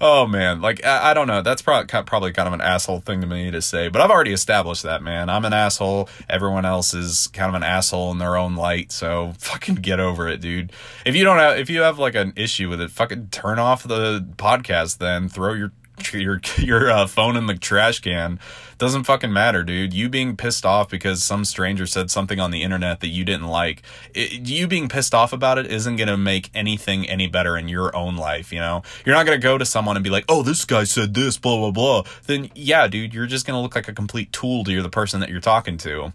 oh 0.00 0.26
man, 0.26 0.60
like 0.60 0.84
I, 0.84 1.10
I, 1.10 1.14
don't 1.14 1.26
know. 1.26 1.42
That's 1.42 1.62
probably 1.62 1.86
probably 2.04 2.32
kind 2.32 2.46
of 2.46 2.54
an 2.54 2.60
asshole 2.60 3.00
thing 3.00 3.20
to 3.20 3.26
me 3.26 3.50
to 3.50 3.62
say, 3.62 3.88
but 3.88 4.00
I've 4.00 4.10
already 4.10 4.32
established 4.32 4.82
that, 4.82 5.02
man. 5.02 5.28
I'm 5.28 5.44
an 5.44 5.52
asshole. 5.52 6.08
Everyone 6.28 6.64
else 6.64 6.94
is 6.94 7.28
kind 7.28 7.48
of 7.48 7.54
an 7.54 7.62
asshole 7.62 8.10
in 8.12 8.18
their 8.18 8.36
own 8.36 8.54
light. 8.56 8.92
So 8.92 9.32
fucking 9.38 9.76
get 9.76 10.00
over 10.00 10.28
it, 10.28 10.40
dude. 10.40 10.72
If 11.04 11.14
you 11.16 11.24
don't 11.24 11.38
have, 11.38 11.58
if 11.58 11.70
you 11.70 11.80
have 11.82 11.98
like 11.98 12.14
an 12.14 12.32
issue 12.36 12.68
with 12.68 12.80
it, 12.80 12.90
fucking 12.90 13.28
turn 13.28 13.58
off 13.58 13.82
the 13.82 14.26
podcast. 14.36 14.98
Then 14.98 15.28
throw 15.28 15.54
your 15.54 15.72
your 16.12 16.40
your 16.58 16.90
uh, 16.90 17.06
phone 17.06 17.36
in 17.36 17.46
the 17.46 17.54
trash 17.54 18.00
can. 18.00 18.40
Doesn't 18.78 19.04
fucking 19.04 19.32
matter, 19.32 19.62
dude. 19.62 19.92
You 19.92 20.08
being 20.08 20.36
pissed 20.36 20.66
off 20.66 20.88
because 20.90 21.22
some 21.22 21.44
stranger 21.44 21.86
said 21.86 22.10
something 22.10 22.40
on 22.40 22.50
the 22.50 22.62
internet 22.62 23.00
that 23.00 23.08
you 23.08 23.24
didn't 23.24 23.46
like. 23.46 23.82
It, 24.14 24.48
you 24.48 24.66
being 24.66 24.88
pissed 24.88 25.14
off 25.14 25.32
about 25.32 25.58
it 25.58 25.66
isn't 25.66 25.96
gonna 25.96 26.16
make 26.16 26.50
anything 26.54 27.08
any 27.08 27.28
better 27.28 27.56
in 27.56 27.68
your 27.68 27.94
own 27.94 28.16
life. 28.16 28.52
You 28.52 28.60
know, 28.60 28.82
you're 29.06 29.14
not 29.14 29.26
gonna 29.26 29.38
go 29.38 29.58
to 29.58 29.64
someone 29.64 29.96
and 29.96 30.04
be 30.04 30.10
like, 30.10 30.24
"Oh, 30.28 30.42
this 30.42 30.64
guy 30.64 30.84
said 30.84 31.14
this," 31.14 31.38
blah 31.38 31.56
blah 31.56 31.70
blah. 31.70 32.10
Then 32.26 32.50
yeah, 32.54 32.88
dude, 32.88 33.14
you're 33.14 33.26
just 33.26 33.46
gonna 33.46 33.62
look 33.62 33.74
like 33.74 33.88
a 33.88 33.94
complete 33.94 34.32
tool 34.32 34.64
to 34.64 34.82
the 34.82 34.90
person 34.90 35.20
that 35.20 35.30
you're 35.30 35.40
talking 35.40 35.76
to. 35.78 36.12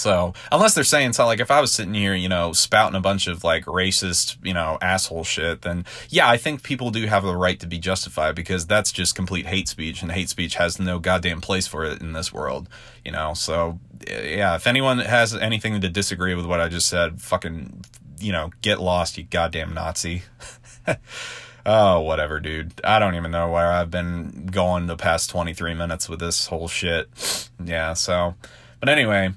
So 0.00 0.32
unless 0.50 0.74
they're 0.74 0.84
saying 0.84 1.12
something 1.12 1.28
like 1.28 1.40
if 1.40 1.50
I 1.50 1.60
was 1.60 1.72
sitting 1.72 1.94
here, 1.94 2.14
you 2.14 2.28
know, 2.28 2.52
spouting 2.52 2.96
a 2.96 3.00
bunch 3.00 3.26
of 3.26 3.44
like 3.44 3.64
racist, 3.66 4.36
you 4.42 4.54
know, 4.54 4.78
asshole 4.80 5.24
shit, 5.24 5.62
then 5.62 5.84
yeah, 6.08 6.28
I 6.28 6.36
think 6.36 6.62
people 6.62 6.90
do 6.90 7.06
have 7.06 7.22
the 7.22 7.36
right 7.36 7.60
to 7.60 7.66
be 7.66 7.78
justified 7.78 8.34
because 8.34 8.66
that's 8.66 8.92
just 8.92 9.14
complete 9.14 9.46
hate 9.46 9.68
speech 9.68 10.02
and 10.02 10.10
hate 10.10 10.28
speech 10.28 10.54
has 10.54 10.80
no 10.80 10.98
goddamn 10.98 11.40
place 11.40 11.66
for 11.66 11.84
it 11.84 12.00
in 12.00 12.12
this 12.12 12.32
world, 12.32 12.68
you 13.04 13.12
know. 13.12 13.34
So 13.34 13.78
yeah, 14.08 14.54
if 14.54 14.66
anyone 14.66 14.98
has 14.98 15.34
anything 15.34 15.80
to 15.80 15.88
disagree 15.88 16.34
with 16.34 16.46
what 16.46 16.60
I 16.60 16.68
just 16.68 16.88
said, 16.88 17.20
fucking, 17.20 17.84
you 18.18 18.32
know, 18.32 18.50
get 18.62 18.80
lost, 18.80 19.18
you 19.18 19.24
goddamn 19.24 19.74
Nazi. 19.74 20.22
oh, 21.66 22.00
whatever, 22.00 22.40
dude. 22.40 22.72
I 22.82 22.98
don't 22.98 23.14
even 23.14 23.30
know 23.30 23.50
where 23.50 23.70
I've 23.70 23.90
been 23.90 24.46
going 24.46 24.86
the 24.86 24.96
past 24.96 25.30
23 25.30 25.74
minutes 25.74 26.08
with 26.08 26.20
this 26.20 26.46
whole 26.46 26.68
shit. 26.68 27.08
Yeah, 27.62 27.92
so 27.92 28.34
but 28.80 28.88
anyway, 28.88 29.32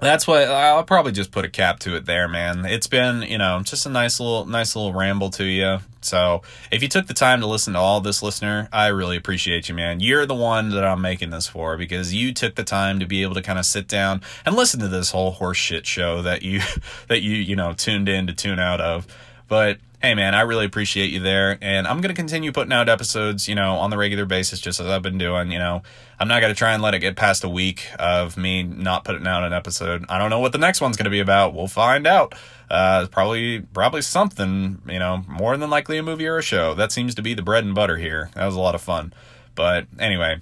that's 0.00 0.26
what 0.26 0.48
I'll 0.48 0.84
probably 0.84 1.12
just 1.12 1.30
put 1.30 1.44
a 1.44 1.50
cap 1.50 1.78
to 1.80 1.96
it 1.96 2.06
there, 2.06 2.28
man. 2.28 2.64
It's 2.64 2.86
been, 2.86 3.22
you 3.22 3.38
know, 3.38 3.60
just 3.62 3.86
a 3.86 3.90
nice 3.90 4.18
little, 4.18 4.46
nice 4.46 4.74
little 4.74 4.92
ramble 4.92 5.30
to 5.30 5.44
you. 5.44 5.78
So 6.00 6.42
if 6.70 6.82
you 6.82 6.88
took 6.88 7.06
the 7.06 7.14
time 7.14 7.40
to 7.40 7.46
listen 7.46 7.74
to 7.74 7.78
all 7.78 8.00
this, 8.00 8.22
listener, 8.22 8.68
I 8.72 8.86
really 8.88 9.16
appreciate 9.16 9.68
you, 9.68 9.74
man. 9.74 10.00
You're 10.00 10.24
the 10.24 10.34
one 10.34 10.70
that 10.70 10.84
I'm 10.84 11.02
making 11.02 11.30
this 11.30 11.46
for 11.46 11.76
because 11.76 12.14
you 12.14 12.32
took 12.32 12.54
the 12.54 12.64
time 12.64 12.98
to 13.00 13.06
be 13.06 13.22
able 13.22 13.34
to 13.34 13.42
kind 13.42 13.58
of 13.58 13.66
sit 13.66 13.86
down 13.86 14.22
and 14.46 14.56
listen 14.56 14.80
to 14.80 14.88
this 14.88 15.10
whole 15.10 15.34
horseshit 15.34 15.84
show 15.84 16.22
that 16.22 16.42
you, 16.42 16.60
that 17.08 17.20
you, 17.22 17.34
you 17.34 17.56
know, 17.56 17.74
tuned 17.74 18.08
in 18.08 18.26
to 18.26 18.32
tune 18.32 18.58
out 18.58 18.80
of. 18.80 19.06
But 19.48 19.78
hey 20.00 20.14
man, 20.14 20.34
I 20.34 20.42
really 20.42 20.64
appreciate 20.64 21.10
you 21.10 21.20
there. 21.20 21.58
And 21.60 21.86
I'm 21.86 22.00
going 22.00 22.08
to 22.08 22.14
continue 22.14 22.52
putting 22.52 22.72
out 22.72 22.88
episodes, 22.88 23.48
you 23.48 23.54
know, 23.54 23.76
on 23.76 23.90
the 23.90 23.98
regular 23.98 24.24
basis, 24.24 24.58
just 24.58 24.80
as 24.80 24.86
I've 24.86 25.02
been 25.02 25.18
doing, 25.18 25.52
you 25.52 25.58
know. 25.58 25.82
I'm 26.18 26.28
not 26.28 26.40
going 26.40 26.52
to 26.52 26.58
try 26.58 26.72
and 26.72 26.82
let 26.82 26.94
it 26.94 27.00
get 27.00 27.16
past 27.16 27.44
a 27.44 27.48
week 27.48 27.86
of 27.98 28.36
me 28.36 28.62
not 28.62 29.04
putting 29.04 29.26
out 29.26 29.44
an 29.44 29.52
episode. 29.52 30.04
I 30.08 30.18
don't 30.18 30.30
know 30.30 30.40
what 30.40 30.52
the 30.52 30.58
next 30.58 30.80
one's 30.80 30.96
going 30.96 31.04
to 31.04 31.10
be 31.10 31.20
about. 31.20 31.54
We'll 31.54 31.66
find 31.66 32.06
out. 32.06 32.34
Uh, 32.70 33.06
probably, 33.10 33.60
probably 33.60 34.02
something, 34.02 34.80
you 34.86 34.98
know, 34.98 35.24
more 35.28 35.56
than 35.56 35.70
likely 35.70 35.98
a 35.98 36.02
movie 36.02 36.26
or 36.26 36.38
a 36.38 36.42
show. 36.42 36.74
That 36.74 36.92
seems 36.92 37.14
to 37.16 37.22
be 37.22 37.34
the 37.34 37.42
bread 37.42 37.64
and 37.64 37.74
butter 37.74 37.96
here. 37.96 38.30
That 38.34 38.46
was 38.46 38.54
a 38.54 38.60
lot 38.60 38.74
of 38.74 38.80
fun. 38.80 39.12
But 39.54 39.86
anyway, 39.98 40.40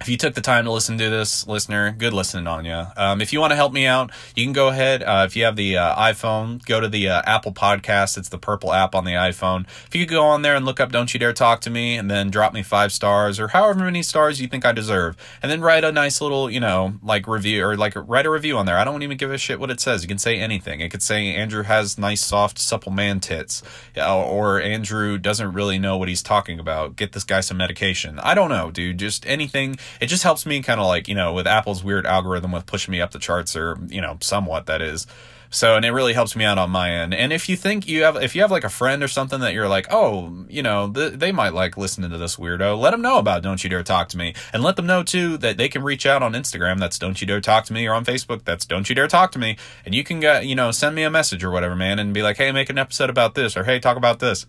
if 0.00 0.08
you 0.08 0.16
took 0.16 0.34
the 0.34 0.40
time 0.40 0.64
to 0.64 0.72
listen 0.72 0.98
to 0.98 1.08
this, 1.08 1.46
listener, 1.46 1.92
good 1.92 2.12
listening 2.12 2.48
on 2.48 2.64
you. 2.64 2.84
Um, 2.96 3.20
if 3.20 3.32
you 3.32 3.40
want 3.40 3.52
to 3.52 3.56
help 3.56 3.72
me 3.72 3.86
out, 3.86 4.10
you 4.34 4.44
can 4.44 4.52
go 4.52 4.68
ahead. 4.68 5.04
Uh, 5.04 5.24
if 5.26 5.36
you 5.36 5.44
have 5.44 5.54
the 5.54 5.78
uh, 5.78 5.94
iPhone, 5.94 6.64
go 6.64 6.80
to 6.80 6.88
the 6.88 7.08
uh, 7.08 7.22
Apple 7.24 7.52
Podcast. 7.52 8.18
It's 8.18 8.28
the 8.28 8.38
purple 8.38 8.72
app 8.72 8.96
on 8.96 9.04
the 9.04 9.12
iPhone. 9.12 9.66
If 9.86 9.94
you 9.94 10.04
could 10.04 10.12
go 10.12 10.24
on 10.24 10.42
there 10.42 10.56
and 10.56 10.64
look 10.64 10.80
up 10.80 10.90
"Don't 10.90 11.14
You 11.14 11.20
Dare 11.20 11.32
Talk 11.32 11.60
to 11.62 11.70
Me" 11.70 11.96
and 11.96 12.10
then 12.10 12.28
drop 12.28 12.52
me 12.52 12.62
five 12.64 12.92
stars 12.92 13.38
or 13.38 13.48
however 13.48 13.84
many 13.84 14.02
stars 14.02 14.40
you 14.40 14.48
think 14.48 14.66
I 14.66 14.72
deserve, 14.72 15.16
and 15.40 15.50
then 15.50 15.60
write 15.60 15.84
a 15.84 15.92
nice 15.92 16.20
little, 16.20 16.50
you 16.50 16.60
know, 16.60 16.94
like 17.00 17.28
review 17.28 17.64
or 17.64 17.76
like 17.76 17.94
write 17.94 18.26
a 18.26 18.30
review 18.30 18.58
on 18.58 18.66
there. 18.66 18.76
I 18.76 18.84
don't 18.84 19.02
even 19.04 19.16
give 19.16 19.30
a 19.30 19.38
shit 19.38 19.60
what 19.60 19.70
it 19.70 19.80
says. 19.80 20.02
You 20.02 20.08
can 20.08 20.18
say 20.18 20.38
anything. 20.38 20.80
It 20.80 20.90
could 20.90 21.02
say 21.02 21.32
Andrew 21.34 21.62
has 21.62 21.98
nice, 21.98 22.20
soft, 22.20 22.58
supple 22.58 22.90
man 22.90 23.20
tits, 23.20 23.62
or 23.96 24.60
Andrew 24.60 25.18
doesn't 25.18 25.52
really 25.52 25.78
know 25.78 25.96
what 25.96 26.08
he's 26.08 26.22
talking 26.22 26.58
about. 26.58 26.96
Get 26.96 27.12
this 27.12 27.24
guy 27.24 27.40
some 27.40 27.58
medication. 27.58 28.18
I 28.18 28.34
don't 28.34 28.50
know, 28.50 28.72
dude. 28.72 28.98
Just 28.98 29.24
anything 29.26 29.76
it 30.00 30.06
just 30.06 30.22
helps 30.22 30.46
me 30.46 30.62
kind 30.62 30.80
of 30.80 30.86
like 30.86 31.08
you 31.08 31.14
know 31.14 31.32
with 31.32 31.46
Apple's 31.46 31.82
weird 31.84 32.06
algorithm 32.06 32.52
with 32.52 32.66
pushing 32.66 32.92
me 32.92 33.00
up 33.00 33.10
the 33.10 33.18
charts 33.18 33.56
or 33.56 33.78
you 33.88 34.00
know 34.00 34.18
somewhat 34.20 34.66
that 34.66 34.82
is. 34.82 35.06
So, 35.54 35.76
and 35.76 35.84
it 35.84 35.92
really 35.92 36.14
helps 36.14 36.34
me 36.34 36.44
out 36.44 36.58
on 36.58 36.70
my 36.70 36.90
end. 36.90 37.14
And 37.14 37.32
if 37.32 37.48
you 37.48 37.56
think 37.56 37.86
you 37.86 38.02
have, 38.02 38.16
if 38.16 38.34
you 38.34 38.42
have 38.42 38.50
like 38.50 38.64
a 38.64 38.68
friend 38.68 39.04
or 39.04 39.08
something 39.08 39.38
that 39.38 39.54
you're 39.54 39.68
like, 39.68 39.86
oh, 39.88 40.44
you 40.48 40.64
know, 40.64 40.90
th- 40.90 41.12
they 41.12 41.30
might 41.30 41.54
like 41.54 41.76
listening 41.76 42.10
to 42.10 42.18
this 42.18 42.34
weirdo, 42.34 42.76
let 42.76 42.90
them 42.90 43.02
know 43.02 43.18
about 43.18 43.44
Don't 43.44 43.62
You 43.62 43.70
Dare 43.70 43.84
Talk 43.84 44.08
to 44.08 44.18
Me. 44.18 44.34
And 44.52 44.64
let 44.64 44.74
them 44.74 44.86
know 44.86 45.04
too 45.04 45.36
that 45.38 45.56
they 45.56 45.68
can 45.68 45.84
reach 45.84 46.06
out 46.06 46.24
on 46.24 46.32
Instagram. 46.32 46.80
That's 46.80 46.98
Don't 46.98 47.20
You 47.20 47.28
Dare 47.28 47.40
Talk 47.40 47.66
to 47.66 47.72
Me 47.72 47.86
or 47.86 47.94
on 47.94 48.04
Facebook. 48.04 48.42
That's 48.44 48.66
Don't 48.66 48.88
You 48.88 48.96
Dare 48.96 49.06
Talk 49.06 49.30
to 49.32 49.38
Me. 49.38 49.56
And 49.86 49.94
you 49.94 50.02
can 50.02 50.18
get, 50.18 50.44
you 50.44 50.56
know, 50.56 50.72
send 50.72 50.96
me 50.96 51.04
a 51.04 51.10
message 51.10 51.44
or 51.44 51.52
whatever, 51.52 51.76
man, 51.76 52.00
and 52.00 52.12
be 52.12 52.22
like, 52.22 52.36
hey, 52.36 52.50
make 52.50 52.68
an 52.68 52.78
episode 52.78 53.08
about 53.08 53.36
this 53.36 53.56
or 53.56 53.62
hey, 53.62 53.78
talk 53.78 53.96
about 53.96 54.18
this. 54.18 54.46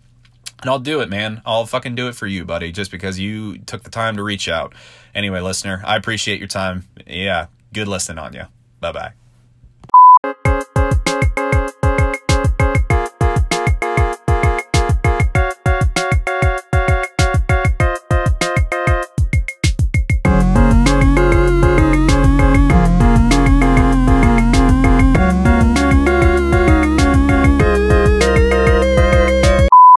And 0.61 0.69
I'll 0.69 0.79
do 0.79 1.01
it, 1.01 1.09
man. 1.09 1.41
I'll 1.45 1.65
fucking 1.65 1.95
do 1.95 2.07
it 2.07 2.15
for 2.15 2.27
you, 2.27 2.45
buddy, 2.45 2.71
just 2.71 2.91
because 2.91 3.19
you 3.19 3.57
took 3.59 3.83
the 3.83 3.89
time 3.89 4.15
to 4.17 4.23
reach 4.23 4.47
out. 4.47 4.73
Anyway, 5.13 5.39
listener, 5.39 5.81
I 5.85 5.95
appreciate 5.95 6.39
your 6.39 6.47
time. 6.47 6.87
Yeah, 7.05 7.47
good 7.73 7.87
listening 7.87 8.19
on 8.19 8.33
you. 8.33 8.43
Bye 8.79 8.91
bye. 8.91 9.24